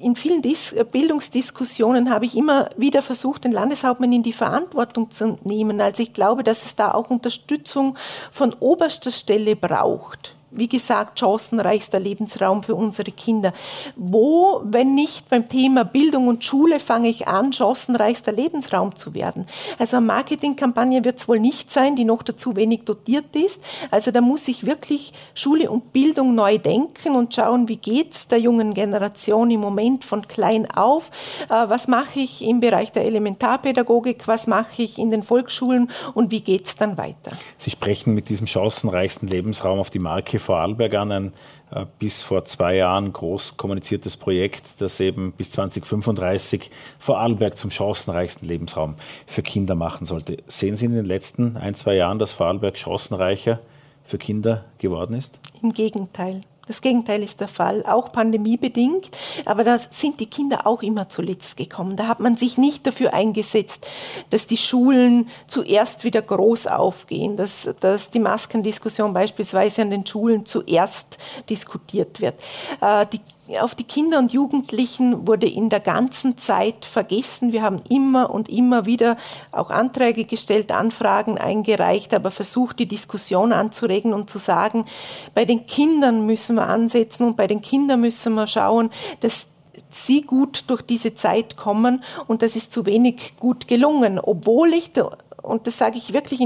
in 0.00 0.16
vielen 0.16 0.42
Dis 0.42 0.74
Bildungsdiskussionen 0.90 2.10
habe 2.10 2.24
ich 2.24 2.36
immer 2.36 2.70
wieder 2.76 3.02
versucht, 3.02 3.44
den 3.44 3.52
Landeshauptmann 3.52 4.12
in 4.12 4.22
die 4.22 4.32
Verantwortung 4.32 5.10
zu 5.10 5.38
nehmen. 5.44 5.80
Also 5.80 6.02
ich 6.02 6.14
glaube, 6.14 6.42
dass 6.42 6.64
es 6.64 6.76
da 6.76 6.92
auch 6.92 7.10
Unterstützung 7.10 7.96
von 8.30 8.54
oberster 8.60 9.10
Stelle 9.10 9.56
braucht 9.56 10.36
wie 10.50 10.68
gesagt, 10.68 11.18
chancenreichster 11.18 12.00
Lebensraum 12.00 12.62
für 12.62 12.74
unsere 12.74 13.12
Kinder. 13.12 13.52
Wo, 13.96 14.62
wenn 14.64 14.94
nicht 14.94 15.28
beim 15.28 15.48
Thema 15.48 15.84
Bildung 15.84 16.28
und 16.28 16.44
Schule, 16.44 16.80
fange 16.80 17.08
ich 17.08 17.28
an, 17.28 17.52
chancenreichster 17.52 18.32
Lebensraum 18.32 18.96
zu 18.96 19.14
werden? 19.14 19.46
Also 19.78 19.98
eine 19.98 20.06
Marketingkampagne 20.06 21.04
wird 21.04 21.18
es 21.18 21.28
wohl 21.28 21.38
nicht 21.38 21.70
sein, 21.70 21.94
die 21.94 22.04
noch 22.04 22.22
dazu 22.22 22.56
wenig 22.56 22.84
dotiert 22.84 23.36
ist. 23.36 23.62
Also 23.90 24.10
da 24.10 24.20
muss 24.20 24.48
ich 24.48 24.66
wirklich 24.66 25.12
Schule 25.34 25.70
und 25.70 25.92
Bildung 25.92 26.34
neu 26.34 26.58
denken 26.58 27.14
und 27.14 27.34
schauen, 27.34 27.68
wie 27.68 27.76
geht 27.76 28.14
es 28.14 28.28
der 28.28 28.38
jungen 28.38 28.74
Generation 28.74 29.50
im 29.50 29.60
Moment 29.60 30.04
von 30.04 30.26
klein 30.26 30.68
auf? 30.70 31.10
Äh, 31.48 31.68
was 31.68 31.86
mache 31.86 32.20
ich 32.20 32.44
im 32.44 32.60
Bereich 32.60 32.90
der 32.90 33.04
Elementarpädagogik? 33.04 34.26
Was 34.26 34.46
mache 34.46 34.82
ich 34.82 34.98
in 34.98 35.10
den 35.10 35.22
Volksschulen? 35.22 35.90
Und 36.14 36.32
wie 36.32 36.40
geht 36.40 36.66
es 36.66 36.74
dann 36.74 36.96
weiter? 36.96 37.32
Sie 37.58 37.70
sprechen 37.70 38.14
mit 38.14 38.28
diesem 38.28 38.46
chancenreichsten 38.46 39.28
Lebensraum 39.28 39.78
auf 39.78 39.90
die 39.90 39.98
Marke 39.98 40.39
Vorarlberg 40.40 40.94
an, 40.94 41.12
ein 41.12 41.32
äh, 41.70 41.86
bis 41.98 42.22
vor 42.22 42.44
zwei 42.44 42.76
Jahren 42.76 43.12
groß 43.12 43.56
kommuniziertes 43.56 44.16
Projekt, 44.16 44.64
das 44.78 44.98
eben 45.00 45.32
bis 45.32 45.52
2035 45.52 46.70
Vorarlberg 46.98 47.56
zum 47.56 47.70
chancenreichsten 47.70 48.48
Lebensraum 48.48 48.96
für 49.26 49.42
Kinder 49.42 49.74
machen 49.74 50.06
sollte. 50.06 50.38
Sehen 50.46 50.76
Sie 50.76 50.86
in 50.86 50.94
den 50.94 51.04
letzten 51.04 51.56
ein, 51.56 51.74
zwei 51.74 51.94
Jahren, 51.94 52.18
dass 52.18 52.32
Vorarlberg 52.32 52.76
chancenreicher 52.76 53.60
für 54.04 54.18
Kinder 54.18 54.64
geworden 54.78 55.14
ist? 55.14 55.38
Im 55.62 55.72
Gegenteil. 55.72 56.42
Das 56.70 56.82
Gegenteil 56.82 57.24
ist 57.24 57.40
der 57.40 57.48
Fall, 57.48 57.84
auch 57.84 58.12
pandemiebedingt. 58.12 59.10
Aber 59.44 59.64
da 59.64 59.76
sind 59.76 60.20
die 60.20 60.26
Kinder 60.26 60.68
auch 60.68 60.84
immer 60.84 61.08
zuletzt 61.08 61.56
gekommen. 61.56 61.96
Da 61.96 62.06
hat 62.06 62.20
man 62.20 62.36
sich 62.36 62.58
nicht 62.58 62.86
dafür 62.86 63.12
eingesetzt, 63.12 63.88
dass 64.30 64.46
die 64.46 64.56
Schulen 64.56 65.28
zuerst 65.48 66.04
wieder 66.04 66.22
groß 66.22 66.68
aufgehen, 66.68 67.36
dass, 67.36 67.68
dass 67.80 68.10
die 68.10 68.20
Maskendiskussion 68.20 69.12
beispielsweise 69.12 69.82
an 69.82 69.90
den 69.90 70.06
Schulen 70.06 70.46
zuerst 70.46 71.18
diskutiert 71.48 72.20
wird. 72.20 72.40
Äh, 72.80 73.04
die 73.06 73.20
auf 73.58 73.74
die 73.74 73.84
Kinder 73.84 74.18
und 74.18 74.32
Jugendlichen 74.32 75.26
wurde 75.26 75.48
in 75.48 75.68
der 75.68 75.80
ganzen 75.80 76.38
Zeit 76.38 76.84
vergessen. 76.84 77.52
Wir 77.52 77.62
haben 77.62 77.82
immer 77.88 78.30
und 78.30 78.48
immer 78.48 78.86
wieder 78.86 79.16
auch 79.50 79.70
Anträge 79.70 80.24
gestellt, 80.24 80.72
Anfragen 80.72 81.38
eingereicht, 81.38 82.14
aber 82.14 82.30
versucht, 82.30 82.78
die 82.78 82.86
Diskussion 82.86 83.52
anzuregen 83.52 84.12
und 84.12 84.30
zu 84.30 84.38
sagen, 84.38 84.84
bei 85.34 85.44
den 85.44 85.66
Kindern 85.66 86.26
müssen 86.26 86.56
wir 86.56 86.68
ansetzen 86.68 87.24
und 87.24 87.36
bei 87.36 87.46
den 87.46 87.62
Kindern 87.62 88.00
müssen 88.00 88.34
wir 88.34 88.46
schauen, 88.46 88.90
dass 89.20 89.46
sie 89.90 90.22
gut 90.22 90.64
durch 90.68 90.82
diese 90.82 91.14
Zeit 91.14 91.56
kommen 91.56 92.04
und 92.26 92.42
das 92.42 92.56
ist 92.56 92.72
zu 92.72 92.86
wenig 92.86 93.34
gut 93.38 93.66
gelungen, 93.66 94.18
obwohl 94.20 94.72
ich, 94.72 94.92
und 95.42 95.66
das 95.66 95.78
sage 95.78 95.98
ich 95.98 96.12
wirklich 96.12 96.40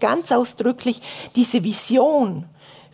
ganz 0.00 0.32
ausdrücklich, 0.32 1.00
diese 1.36 1.62
Vision, 1.62 2.46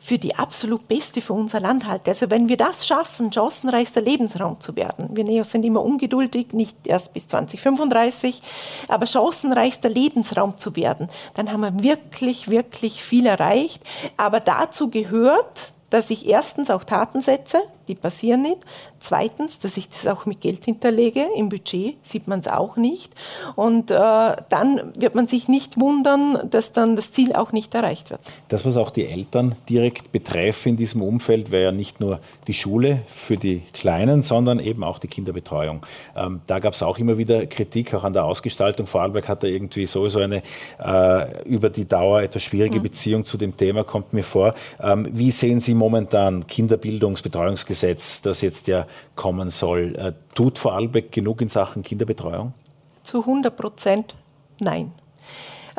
für 0.04 0.18
die 0.18 0.36
absolut 0.36 0.86
beste 0.86 1.22
für 1.22 1.32
unser 1.32 1.60
Land 1.60 1.86
halte. 1.86 2.10
Also 2.10 2.28
wenn 2.28 2.50
wir 2.50 2.58
das 2.58 2.86
schaffen, 2.86 3.32
chancenreichster 3.32 4.02
Lebensraum 4.02 4.60
zu 4.60 4.76
werden, 4.76 5.08
wir 5.16 5.24
Neos 5.24 5.50
sind 5.50 5.64
immer 5.64 5.82
ungeduldig, 5.82 6.52
nicht 6.52 6.76
erst 6.86 7.14
bis 7.14 7.26
2035, 7.26 8.42
aber 8.88 9.06
chancenreichster 9.06 9.88
Lebensraum 9.88 10.58
zu 10.58 10.76
werden, 10.76 11.08
dann 11.32 11.50
haben 11.50 11.62
wir 11.62 11.82
wirklich, 11.82 12.50
wirklich 12.50 13.02
viel 13.02 13.24
erreicht. 13.24 13.82
Aber 14.18 14.40
dazu 14.40 14.90
gehört, 14.90 15.72
dass 15.88 16.10
ich 16.10 16.28
erstens 16.28 16.68
auch 16.68 16.84
Taten 16.84 17.22
setze, 17.22 17.62
die 17.88 17.94
passieren 17.94 18.42
nicht. 18.42 18.58
Zweitens, 19.00 19.58
dass 19.58 19.76
ich 19.76 19.88
das 19.88 20.06
auch 20.06 20.26
mit 20.26 20.40
Geld 20.40 20.64
hinterlege. 20.64 21.26
Im 21.36 21.48
Budget 21.48 21.96
sieht 22.02 22.26
man 22.26 22.40
es 22.40 22.48
auch 22.48 22.76
nicht. 22.76 23.12
Und 23.54 23.90
äh, 23.90 23.94
dann 23.94 24.92
wird 24.98 25.14
man 25.14 25.26
sich 25.26 25.48
nicht 25.48 25.78
wundern, 25.78 26.48
dass 26.50 26.72
dann 26.72 26.96
das 26.96 27.12
Ziel 27.12 27.34
auch 27.34 27.52
nicht 27.52 27.74
erreicht 27.74 28.10
wird. 28.10 28.20
Das, 28.48 28.64
was 28.64 28.76
auch 28.76 28.90
die 28.90 29.06
Eltern 29.06 29.54
direkt 29.68 30.12
betreibt 30.12 30.66
in 30.66 30.76
diesem 30.76 31.02
Umfeld, 31.02 31.50
wäre 31.50 31.64
ja 31.64 31.72
nicht 31.72 32.00
nur 32.00 32.20
die 32.46 32.54
Schule 32.54 33.02
für 33.06 33.36
die 33.36 33.62
Kleinen, 33.72 34.22
sondern 34.22 34.58
eben 34.58 34.84
auch 34.84 34.98
die 34.98 35.08
Kinderbetreuung. 35.08 35.84
Ähm, 36.16 36.40
da 36.46 36.58
gab 36.58 36.74
es 36.74 36.82
auch 36.82 36.98
immer 36.98 37.18
wieder 37.18 37.46
Kritik, 37.46 37.94
auch 37.94 38.04
an 38.04 38.12
der 38.12 38.24
Ausgestaltung. 38.24 38.86
Vorarlberg 38.86 39.28
hat 39.28 39.42
da 39.42 39.46
irgendwie 39.46 39.86
sowieso 39.86 40.20
eine 40.20 40.42
äh, 40.82 41.42
über 41.44 41.70
die 41.70 41.86
Dauer 41.86 42.22
etwas 42.22 42.42
schwierige 42.42 42.78
mhm. 42.78 42.82
Beziehung 42.82 43.24
zu 43.24 43.36
dem 43.36 43.56
Thema, 43.56 43.84
kommt 43.84 44.12
mir 44.12 44.22
vor. 44.22 44.54
Ähm, 44.82 45.08
wie 45.12 45.30
sehen 45.30 45.60
Sie 45.60 45.74
momentan 45.74 46.46
Kinderbildungsbetreuungsgesetz? 46.46 47.73
Gesetz, 47.74 48.22
das 48.22 48.40
jetzt 48.40 48.68
ja 48.68 48.86
kommen 49.16 49.50
soll, 49.50 49.96
äh, 49.96 50.12
tut 50.36 50.58
Vorarlberg 50.60 51.10
genug 51.10 51.40
in 51.40 51.48
Sachen 51.48 51.82
Kinderbetreuung? 51.82 52.54
Zu 53.02 53.20
100 53.20 53.56
Prozent 53.56 54.14
nein. 54.60 54.92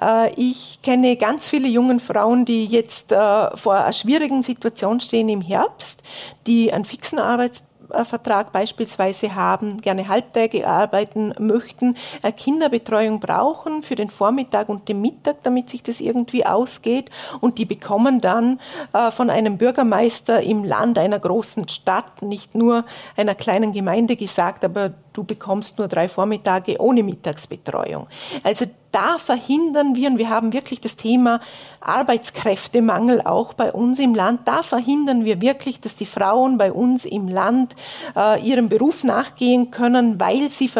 Äh, 0.01 0.33
ich 0.35 0.79
kenne 0.83 1.15
ganz 1.15 1.47
viele 1.47 1.69
junge 1.69 1.99
Frauen, 2.01 2.43
die 2.43 2.65
jetzt 2.65 3.13
äh, 3.13 3.55
vor 3.55 3.75
einer 3.75 3.93
schwierigen 3.93 4.43
Situation 4.43 4.99
stehen 4.99 5.29
im 5.29 5.39
Herbst, 5.39 6.01
die 6.47 6.73
einen 6.73 6.83
fixen 6.83 7.17
Arbeitsplatz 7.17 7.64
Vertrag 8.03 8.51
beispielsweise 8.51 9.35
haben, 9.35 9.81
gerne 9.81 10.07
halbtägig 10.07 10.65
arbeiten 10.65 11.33
möchten, 11.39 11.95
Kinderbetreuung 12.37 13.19
brauchen 13.19 13.83
für 13.83 13.95
den 13.95 14.09
Vormittag 14.09 14.69
und 14.69 14.87
den 14.89 15.01
Mittag, 15.01 15.43
damit 15.43 15.69
sich 15.69 15.83
das 15.83 16.01
irgendwie 16.01 16.45
ausgeht. 16.45 17.09
Und 17.41 17.57
die 17.57 17.65
bekommen 17.65 18.21
dann 18.21 18.59
äh, 18.93 19.11
von 19.11 19.29
einem 19.29 19.57
Bürgermeister 19.57 20.41
im 20.41 20.63
Land 20.63 20.97
einer 20.97 21.19
großen 21.19 21.67
Stadt, 21.69 22.21
nicht 22.21 22.55
nur 22.55 22.85
einer 23.15 23.35
kleinen 23.35 23.73
Gemeinde 23.73 24.15
gesagt, 24.15 24.65
aber 24.65 24.93
du 25.15 25.23
bekommst 25.23 25.77
nur 25.77 25.87
drei 25.87 26.09
Vormittage 26.09 26.79
ohne 26.79 27.03
Mittagsbetreuung. 27.03 28.07
Also 28.43 28.65
da 28.91 29.17
verhindern 29.17 29.95
wir, 29.95 30.09
und 30.09 30.17
wir 30.17 30.29
haben 30.29 30.53
wirklich 30.53 30.79
das 30.79 30.95
Thema 30.95 31.41
Arbeitskräftemangel 31.81 33.21
auch 33.21 33.53
bei 33.53 33.71
uns 33.71 33.99
im 33.99 34.15
Land, 34.15 34.41
da 34.45 34.63
verhindern 34.63 35.25
wir 35.25 35.41
wirklich, 35.41 35.81
dass 35.81 35.95
die 35.95 36.05
Frauen 36.05 36.57
bei 36.57 36.71
uns 36.71 37.03
im 37.03 37.27
Land 37.27 37.75
äh, 38.15 38.41
ihrem 38.41 38.69
Beruf 38.69 39.03
nachgehen 39.03 39.71
können, 39.71 40.19
weil 40.19 40.49
sie, 40.49 40.71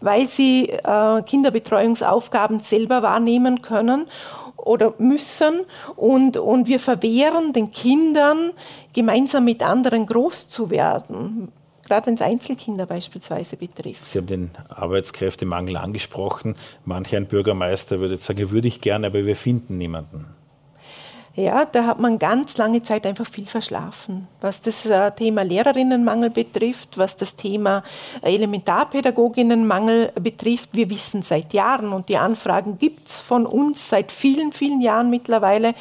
weil 0.00 0.28
sie 0.28 0.70
äh, 0.70 1.22
Kinderbetreuungsaufgaben 1.22 2.60
selber 2.60 3.02
wahrnehmen 3.02 3.60
können 3.60 4.06
oder 4.56 4.94
müssen 4.98 5.60
und, 5.96 6.36
und 6.36 6.68
wir 6.68 6.80
verwehren 6.80 7.52
den 7.52 7.70
Kindern, 7.70 8.52
gemeinsam 8.94 9.44
mit 9.44 9.62
anderen 9.62 10.06
groß 10.06 10.48
zu 10.48 10.70
werden 10.70 11.52
gerade 11.88 12.06
wenn 12.06 12.14
es 12.14 12.22
Einzelkinder 12.22 12.86
beispielsweise 12.86 13.56
betrifft. 13.56 14.06
Sie 14.08 14.18
haben 14.18 14.26
den 14.26 14.50
Arbeitskräftemangel 14.68 15.76
angesprochen. 15.76 16.54
Manch 16.84 17.16
ein 17.16 17.26
Bürgermeister 17.26 17.98
würde 18.00 18.14
jetzt 18.14 18.26
sagen, 18.26 18.50
würde 18.50 18.68
ich 18.68 18.80
gerne, 18.80 19.08
aber 19.08 19.26
wir 19.26 19.36
finden 19.36 19.78
niemanden. 19.78 20.26
Ja, 21.38 21.64
da 21.66 21.86
hat 21.86 22.00
man 22.00 22.18
ganz 22.18 22.56
lange 22.56 22.82
Zeit 22.82 23.06
einfach 23.06 23.26
viel 23.26 23.46
verschlafen. 23.46 24.26
Was 24.40 24.60
das 24.60 24.84
äh, 24.86 25.12
Thema 25.12 25.42
Lehrerinnenmangel 25.42 26.30
betrifft, 26.30 26.98
was 26.98 27.16
das 27.16 27.36
Thema 27.36 27.84
Elementarpädagoginnenmangel 28.22 30.10
betrifft, 30.20 30.70
wir 30.72 30.90
wissen 30.90 31.22
seit 31.22 31.52
Jahren 31.52 31.92
und 31.92 32.08
die 32.08 32.16
Anfragen 32.16 32.76
gibt 32.78 33.06
es 33.06 33.17
von 33.28 33.44
uns 33.44 33.90
seit 33.90 34.10
vielen, 34.10 34.52
vielen 34.52 34.80
Jahren 34.80 35.10
mittlerweile, 35.10 35.74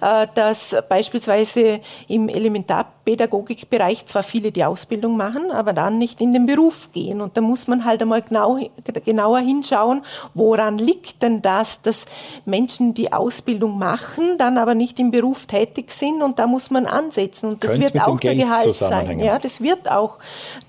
äh, 0.00 0.26
dass 0.34 0.74
beispielsweise 0.88 1.80
im 2.08 2.30
Elementarpädagogikbereich 2.30 4.06
zwar 4.06 4.22
viele 4.22 4.50
die 4.50 4.64
Ausbildung 4.64 5.18
machen, 5.18 5.50
aber 5.50 5.74
dann 5.74 5.98
nicht 5.98 6.22
in 6.22 6.32
den 6.32 6.46
Beruf 6.46 6.90
gehen. 6.92 7.20
Und 7.20 7.36
da 7.36 7.42
muss 7.42 7.68
man 7.68 7.84
halt 7.84 8.00
einmal 8.00 8.22
genau, 8.22 8.58
genauer 9.04 9.40
hinschauen, 9.40 10.02
woran 10.32 10.78
liegt 10.78 11.22
denn 11.22 11.42
das, 11.42 11.82
dass 11.82 12.06
Menschen 12.46 12.94
die 12.94 13.12
Ausbildung 13.12 13.78
machen, 13.78 14.38
dann 14.38 14.56
aber 14.56 14.74
nicht 14.74 14.98
im 14.98 15.10
Beruf 15.10 15.44
tätig 15.44 15.90
sind 15.90 16.22
und 16.22 16.38
da 16.38 16.46
muss 16.46 16.70
man 16.70 16.86
ansetzen. 16.86 17.50
Und 17.50 17.62
das 17.62 17.72
Könnte 17.72 17.92
wird 17.92 18.02
auch 18.02 18.18
der 18.18 18.34
Gehalt 18.34 18.74
sein. 18.74 19.20
Ja, 19.20 19.38
das 19.38 19.60
wird 19.60 19.90
auch 19.90 20.16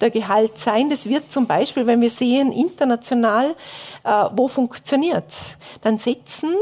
der 0.01 0.09
Gehalt 0.09 0.57
sein. 0.57 0.89
Das 0.89 1.07
wird 1.07 1.31
zum 1.31 1.47
Beispiel, 1.47 1.87
wenn 1.87 2.01
wir 2.01 2.09
sehen, 2.09 2.51
international, 2.51 3.55
äh, 4.03 4.09
wo 4.35 4.49
funktioniert 4.49 5.29
es, 5.29 5.55
dann 5.81 5.97
setzen 6.25 6.55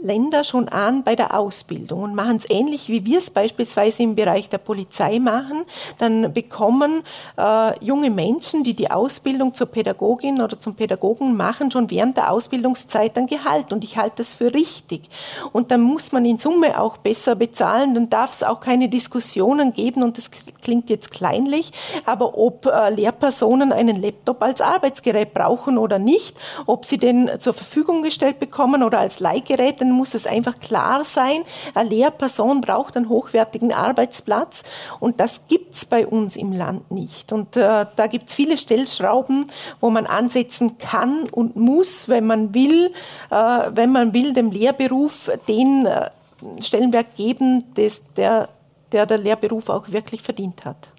Länder 0.00 0.44
schon 0.44 0.68
an 0.68 1.02
bei 1.02 1.16
der 1.16 1.36
Ausbildung 1.36 2.02
und 2.02 2.14
machen 2.14 2.36
es 2.36 2.48
ähnlich, 2.48 2.88
wie 2.88 3.04
wir 3.04 3.18
es 3.18 3.30
beispielsweise 3.30 4.04
im 4.04 4.14
Bereich 4.14 4.48
der 4.48 4.58
Polizei 4.58 5.18
machen. 5.18 5.64
Dann 5.98 6.32
bekommen 6.32 7.02
äh, 7.36 7.84
junge 7.84 8.10
Menschen, 8.10 8.62
die 8.62 8.74
die 8.74 8.92
Ausbildung 8.92 9.54
zur 9.54 9.66
Pädagogin 9.66 10.40
oder 10.40 10.60
zum 10.60 10.74
Pädagogen 10.76 11.36
machen, 11.36 11.70
schon 11.72 11.90
während 11.90 12.16
der 12.16 12.30
Ausbildungszeit 12.30 13.18
ein 13.18 13.26
Gehalt. 13.26 13.72
Und 13.72 13.82
ich 13.82 13.96
halte 13.96 14.16
das 14.18 14.32
für 14.32 14.54
richtig. 14.54 15.08
Und 15.52 15.70
dann 15.72 15.80
muss 15.80 16.12
man 16.12 16.24
in 16.24 16.38
Summe 16.38 16.80
auch 16.80 16.98
besser 16.98 17.34
bezahlen. 17.34 17.94
Dann 17.94 18.08
darf 18.08 18.32
es 18.32 18.42
auch 18.42 18.60
keine 18.60 18.88
Diskussionen 18.88 19.72
geben. 19.72 20.02
Und 20.02 20.16
das 20.16 20.30
klingt 20.62 20.90
jetzt 20.90 21.10
kleinlich, 21.10 21.72
aber 22.04 22.36
ob 22.36 22.66
äh, 22.66 22.90
Lehrpersonen 22.90 23.72
einen 23.72 24.00
Laptop 24.00 24.42
als 24.42 24.60
Arbeitsgerät 24.60 25.34
brauchen 25.34 25.78
oder 25.78 25.98
nicht, 25.98 26.36
ob 26.66 26.84
sie 26.84 26.98
den 26.98 27.30
zur 27.40 27.54
Verfügung 27.54 28.02
gestellt 28.02 28.38
bekommen 28.38 28.82
oder 28.82 28.98
als 28.98 29.20
Leihgerät, 29.20 29.80
dann 29.80 29.90
muss 29.90 30.14
es 30.14 30.26
einfach 30.26 30.58
klar 30.60 31.04
sein, 31.04 31.42
eine 31.74 31.88
Lehrperson 31.88 32.60
braucht 32.60 32.96
einen 32.96 33.08
hochwertigen 33.08 33.72
Arbeitsplatz 33.72 34.62
und 35.00 35.20
das 35.20 35.46
gibt 35.48 35.74
es 35.74 35.84
bei 35.84 36.06
uns 36.06 36.36
im 36.36 36.52
Land 36.52 36.90
nicht. 36.90 37.32
Und 37.32 37.56
äh, 37.56 37.86
da 37.96 38.06
gibt 38.06 38.28
es 38.28 38.34
viele 38.34 38.58
Stellschrauben, 38.58 39.46
wo 39.80 39.90
man 39.90 40.06
ansetzen 40.06 40.78
kann 40.78 41.28
und 41.30 41.56
muss, 41.56 42.08
wenn 42.08 42.26
man 42.26 42.54
will, 42.54 42.92
äh, 43.30 43.70
wenn 43.70 43.92
man 43.92 44.12
will, 44.12 44.32
dem 44.32 44.50
Lehrberuf 44.50 45.30
den 45.48 45.86
äh, 45.86 46.10
Stellenwert 46.60 47.16
geben, 47.16 47.74
des, 47.74 48.02
der, 48.16 48.48
der 48.92 49.06
der 49.06 49.18
Lehrberuf 49.18 49.68
auch 49.68 49.90
wirklich 49.90 50.22
verdient 50.22 50.64
hat. 50.64 50.90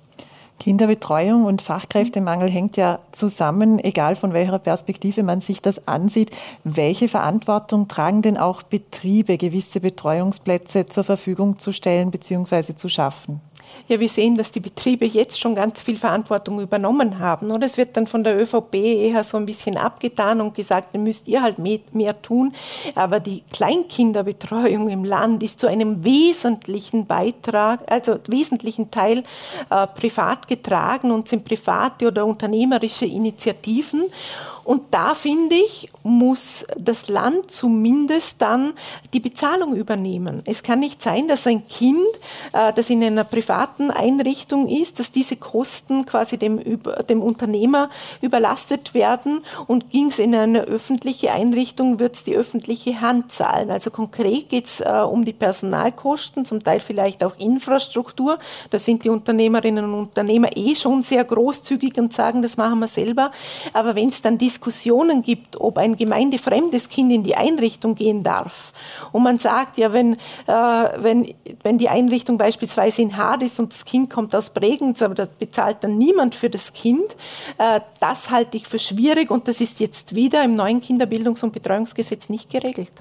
Kinderbetreuung 0.60 1.46
und 1.46 1.62
Fachkräftemangel 1.62 2.50
hängt 2.50 2.78
ja 2.78 3.00
zusammen, 3.12 3.80
egal 3.80 4.16
von 4.16 4.34
welcher 4.34 4.60
Perspektive 4.60 5.24
man 5.24 5.42
sich 5.42 5.62
das 5.62 5.88
ansieht. 5.88 6.32
Welche 6.64 7.08
Verantwortung 7.08 7.88
tragen 7.88 8.22
denn 8.22 8.38
auch 8.38 8.62
Betriebe, 8.62 9.38
gewisse 9.38 9.80
Betreuungsplätze 9.80 10.86
zur 10.86 11.06
Verfügung 11.06 11.60
zu 11.60 11.72
stellen 11.72 12.12
bzw. 12.12 12.76
zu 12.76 12.90
schaffen? 12.90 13.42
Ja, 13.88 14.00
wir 14.00 14.10
sehen, 14.10 14.36
dass 14.36 14.52
die 14.52 14.60
Betriebe 14.60 15.06
jetzt 15.06 15.40
schon 15.40 15.56
ganz 15.56 15.82
viel 15.82 15.98
Verantwortung 15.98 16.60
übernommen 16.60 17.18
haben. 17.20 17.50
Und 17.50 17.64
es 17.64 17.78
wird 17.78 17.98
dann 17.98 18.06
von 18.06 18.24
der 18.24 18.40
ÖVP 18.40 18.76
eher 18.76 19.24
so 19.24 19.38
ein 19.38 19.48
bisschen 19.48 19.78
abgetan 19.78 20.42
und 20.42 20.54
gesagt, 20.54 20.94
dann 20.94 21.04
müsst 21.04 21.28
ihr 21.28 21.42
halt 21.42 21.58
mehr 21.58 22.22
tun. 22.22 22.54
Aber 22.94 23.20
die 23.20 23.44
Kleinkinderbetreuung 23.52 24.90
im 24.90 25.04
Land 25.04 25.42
ist 25.42 25.60
zu 25.60 25.68
einem 25.68 26.04
wesentlichen 26.04 27.08
Beitrag, 27.08 27.92
also 27.92 28.20
wesentlichen 28.28 28.92
Teil 28.92 29.24
äh, 29.72 29.88
privat 29.88 30.48
getragen 30.48 31.10
und 31.12 31.28
sind 31.28 31.44
private 31.44 32.08
oder 32.08 32.26
unternehmerische 32.28 33.06
Initiativen. 33.06 34.04
Und 34.70 34.84
da 34.92 35.16
finde 35.16 35.56
ich, 35.56 35.90
muss 36.04 36.64
das 36.78 37.08
Land 37.08 37.50
zumindest 37.50 38.40
dann 38.40 38.74
die 39.14 39.20
Bezahlung 39.20 39.76
übernehmen. 39.76 40.44
Es 40.46 40.62
kann 40.62 40.80
nicht 40.80 41.02
sein, 41.02 41.28
dass 41.28 41.48
ein 41.48 41.68
Kind, 41.68 41.98
äh, 42.54 42.72
das 42.74 42.92
in 42.92 43.04
einer 43.04 43.24
privaten 43.24 43.90
Einrichtung 43.90 44.68
ist, 44.68 45.00
dass 45.00 45.12
diese 45.12 45.38
Kosten 45.38 46.06
quasi 46.06 46.38
dem, 46.38 46.62
dem 47.10 47.24
Unternehmer 47.24 47.90
überlastet 48.22 48.94
werden 48.94 49.44
und 49.66 49.90
ging 49.90 50.10
es 50.10 50.20
in 50.20 50.36
eine 50.36 50.62
öffentliche 50.62 51.32
Einrichtung, 51.34 51.98
wird 51.98 52.18
es 52.18 52.24
die 52.24 52.36
öffentliche 52.36 53.02
Hand 53.02 53.32
zahlen. 53.32 53.72
Also 53.72 53.90
konkret 53.90 54.50
geht 54.50 54.68
es 54.68 54.82
äh, 54.82 54.88
um 54.88 55.26
die 55.26 55.34
Personalkosten, 55.34 56.46
zum 56.46 56.62
Teil 56.62 56.80
vielleicht 56.80 57.24
auch 57.24 57.36
Infrastruktur. 57.40 58.38
Da 58.70 58.78
sind 58.78 59.04
die 59.04 59.10
Unternehmerinnen 59.10 59.86
und 59.86 59.96
Unternehmer 59.96 60.56
eh 60.56 60.76
schon 60.76 61.02
sehr 61.02 61.24
großzügig 61.24 61.98
und 61.98 62.14
sagen, 62.14 62.44
das 62.44 62.56
machen 62.56 62.78
wir 62.78 62.88
selber. 62.88 63.32
Aber 63.74 63.96
wenn 63.96 64.10
es 64.10 64.22
dann 64.22 64.38
Diskussionen 64.60 65.22
gibt, 65.22 65.60
ob 65.60 65.78
ein 65.78 65.96
gemeindefremdes 65.96 66.90
Kind 66.90 67.14
in 67.14 67.24
die 67.24 67.36
Einrichtung 67.36 67.96
gehen 67.96 68.24
darf. 68.24 68.74
Und 69.14 69.24
man 69.24 69.40
sagt 69.40 69.78
ja, 69.78 69.94
wenn, 69.94 70.16
äh, 70.48 70.48
wenn, 70.48 71.34
wenn 71.64 71.78
die 71.78 71.88
Einrichtung 71.88 72.38
beispielsweise 72.38 73.02
in 73.02 73.16
Hard 73.16 73.42
ist 73.42 73.60
und 73.60 73.72
das 73.72 73.86
Kind 73.86 74.10
kommt 74.10 74.36
aus 74.36 74.50
Bregenz, 74.50 75.02
aber 75.02 75.16
da 75.16 75.28
bezahlt 75.40 75.84
dann 75.86 75.98
niemand 75.98 76.36
für 76.36 76.50
das 76.50 76.74
Kind, 76.74 77.16
äh, 77.58 77.80
das 78.02 78.32
halte 78.32 78.58
ich 78.58 78.68
für 78.68 78.80
schwierig 78.80 79.32
und 79.32 79.48
das 79.48 79.62
ist 79.62 79.80
jetzt 79.80 80.14
wieder 80.14 80.44
im 80.44 80.56
neuen 80.56 80.82
Kinderbildungs- 80.82 81.44
und 81.44 81.54
Betreuungsgesetz 81.54 82.28
nicht 82.28 82.50
geregelt. 82.50 82.92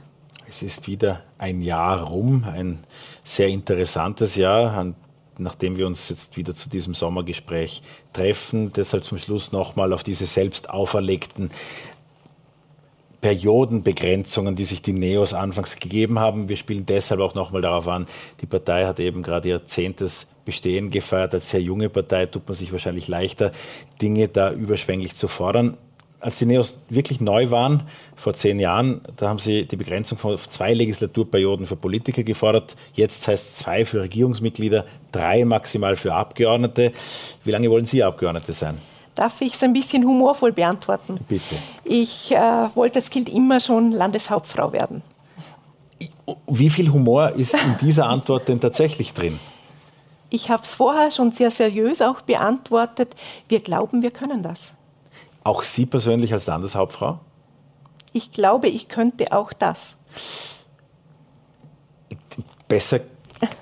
Es 0.48 0.62
ist 0.62 0.86
wieder 0.86 1.22
ein 1.38 1.60
Jahr 1.60 2.04
rum, 2.04 2.44
ein 2.50 2.84
sehr 3.24 3.48
interessantes 3.48 4.36
Jahr, 4.36 4.94
nachdem 5.36 5.76
wir 5.76 5.86
uns 5.86 6.08
jetzt 6.08 6.36
wieder 6.36 6.54
zu 6.54 6.70
diesem 6.70 6.94
Sommergespräch 6.94 7.82
treffen. 8.18 8.72
Deshalb 8.72 9.04
zum 9.04 9.18
Schluss 9.18 9.52
nochmal 9.52 9.92
auf 9.92 10.02
diese 10.02 10.26
selbst 10.26 10.70
auferlegten 10.70 11.50
Periodenbegrenzungen, 13.20 14.54
die 14.54 14.64
sich 14.64 14.82
die 14.82 14.92
Neos 14.92 15.34
anfangs 15.34 15.76
gegeben 15.76 16.18
haben. 16.18 16.48
Wir 16.48 16.56
spielen 16.56 16.86
deshalb 16.86 17.20
auch 17.20 17.34
nochmal 17.34 17.62
darauf 17.62 17.88
an, 17.88 18.06
die 18.40 18.46
Partei 18.46 18.86
hat 18.86 19.00
eben 19.00 19.22
gerade 19.22 19.48
ihr 19.48 19.66
zehntes 19.66 20.28
Bestehen 20.44 20.90
gefeiert. 20.90 21.34
Als 21.34 21.50
sehr 21.50 21.60
junge 21.60 21.88
Partei 21.88 22.26
tut 22.26 22.46
man 22.46 22.56
sich 22.56 22.72
wahrscheinlich 22.72 23.08
leichter, 23.08 23.52
Dinge 24.00 24.28
da 24.28 24.52
überschwänglich 24.52 25.16
zu 25.16 25.26
fordern. 25.26 25.76
Als 26.20 26.38
die 26.38 26.46
Neos 26.46 26.76
wirklich 26.88 27.20
neu 27.20 27.50
waren, 27.50 27.84
vor 28.16 28.34
zehn 28.34 28.58
Jahren, 28.58 29.02
da 29.16 29.28
haben 29.28 29.38
sie 29.38 29.66
die 29.66 29.76
Begrenzung 29.76 30.18
von 30.18 30.36
zwei 30.36 30.74
Legislaturperioden 30.74 31.64
für 31.64 31.76
Politiker 31.76 32.24
gefordert. 32.24 32.74
Jetzt 32.94 33.28
heißt 33.28 33.50
es 33.50 33.56
zwei 33.58 33.84
für 33.84 34.02
Regierungsmitglieder, 34.02 34.84
drei 35.12 35.44
maximal 35.44 35.94
für 35.94 36.14
Abgeordnete. 36.14 36.92
Wie 37.44 37.50
lange 37.52 37.70
wollen 37.70 37.84
Sie 37.84 38.02
Abgeordnete 38.02 38.52
sein? 38.52 38.78
Darf 39.14 39.40
ich 39.40 39.54
es 39.54 39.62
ein 39.62 39.72
bisschen 39.72 40.04
humorvoll 40.04 40.52
beantworten? 40.52 41.18
Bitte. 41.28 41.56
Ich 41.84 42.30
äh, 42.30 42.36
wollte 42.74 43.00
als 43.00 43.10
Kind 43.10 43.28
immer 43.28 43.58
schon 43.58 43.92
Landeshauptfrau 43.92 44.72
werden. 44.72 45.02
Wie 46.46 46.70
viel 46.70 46.92
Humor 46.92 47.30
ist 47.30 47.54
in 47.54 47.76
dieser 47.80 48.06
Antwort 48.06 48.48
denn 48.48 48.60
tatsächlich 48.60 49.14
drin? 49.14 49.40
Ich 50.30 50.50
habe 50.50 50.62
es 50.62 50.74
vorher 50.74 51.10
schon 51.10 51.32
sehr 51.32 51.50
seriös 51.50 52.02
auch 52.02 52.20
beantwortet. 52.20 53.16
Wir 53.48 53.60
glauben, 53.60 54.02
wir 54.02 54.10
können 54.10 54.42
das. 54.42 54.74
Auch 55.44 55.62
Sie 55.62 55.86
persönlich 55.86 56.32
als 56.32 56.46
Landeshauptfrau? 56.46 57.20
Ich 58.12 58.32
glaube, 58.32 58.68
ich 58.68 58.88
könnte 58.88 59.32
auch 59.32 59.52
das. 59.52 59.96
Besser 62.66 63.00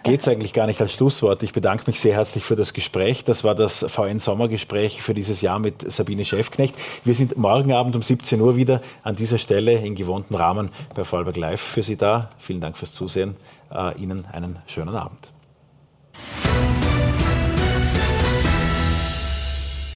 geht 0.02 0.20
es 0.20 0.28
eigentlich 0.28 0.52
gar 0.52 0.66
nicht 0.66 0.80
als 0.80 0.92
Schlusswort. 0.92 1.42
Ich 1.42 1.52
bedanke 1.52 1.84
mich 1.86 2.00
sehr 2.00 2.14
herzlich 2.14 2.44
für 2.44 2.56
das 2.56 2.72
Gespräch. 2.72 3.24
Das 3.24 3.44
war 3.44 3.54
das 3.54 3.84
VN-Sommergespräch 3.88 5.02
für 5.02 5.14
dieses 5.14 5.40
Jahr 5.42 5.58
mit 5.58 5.90
Sabine 5.90 6.24
Schäfknecht. 6.24 6.74
Wir 7.04 7.14
sind 7.14 7.36
morgen 7.36 7.72
Abend 7.72 7.94
um 7.96 8.02
17 8.02 8.40
Uhr 8.40 8.56
wieder 8.56 8.80
an 9.02 9.16
dieser 9.16 9.38
Stelle 9.38 9.72
in 9.72 9.94
gewohnten 9.94 10.34
Rahmen 10.34 10.70
bei 10.94 11.04
Vollberg 11.04 11.36
Live 11.36 11.60
für 11.60 11.82
Sie 11.82 11.96
da. 11.96 12.30
Vielen 12.38 12.60
Dank 12.60 12.76
fürs 12.76 12.92
Zusehen. 12.92 13.36
Äh, 13.70 14.00
Ihnen 14.00 14.26
einen 14.26 14.58
schönen 14.66 14.94
Abend. 14.94 15.30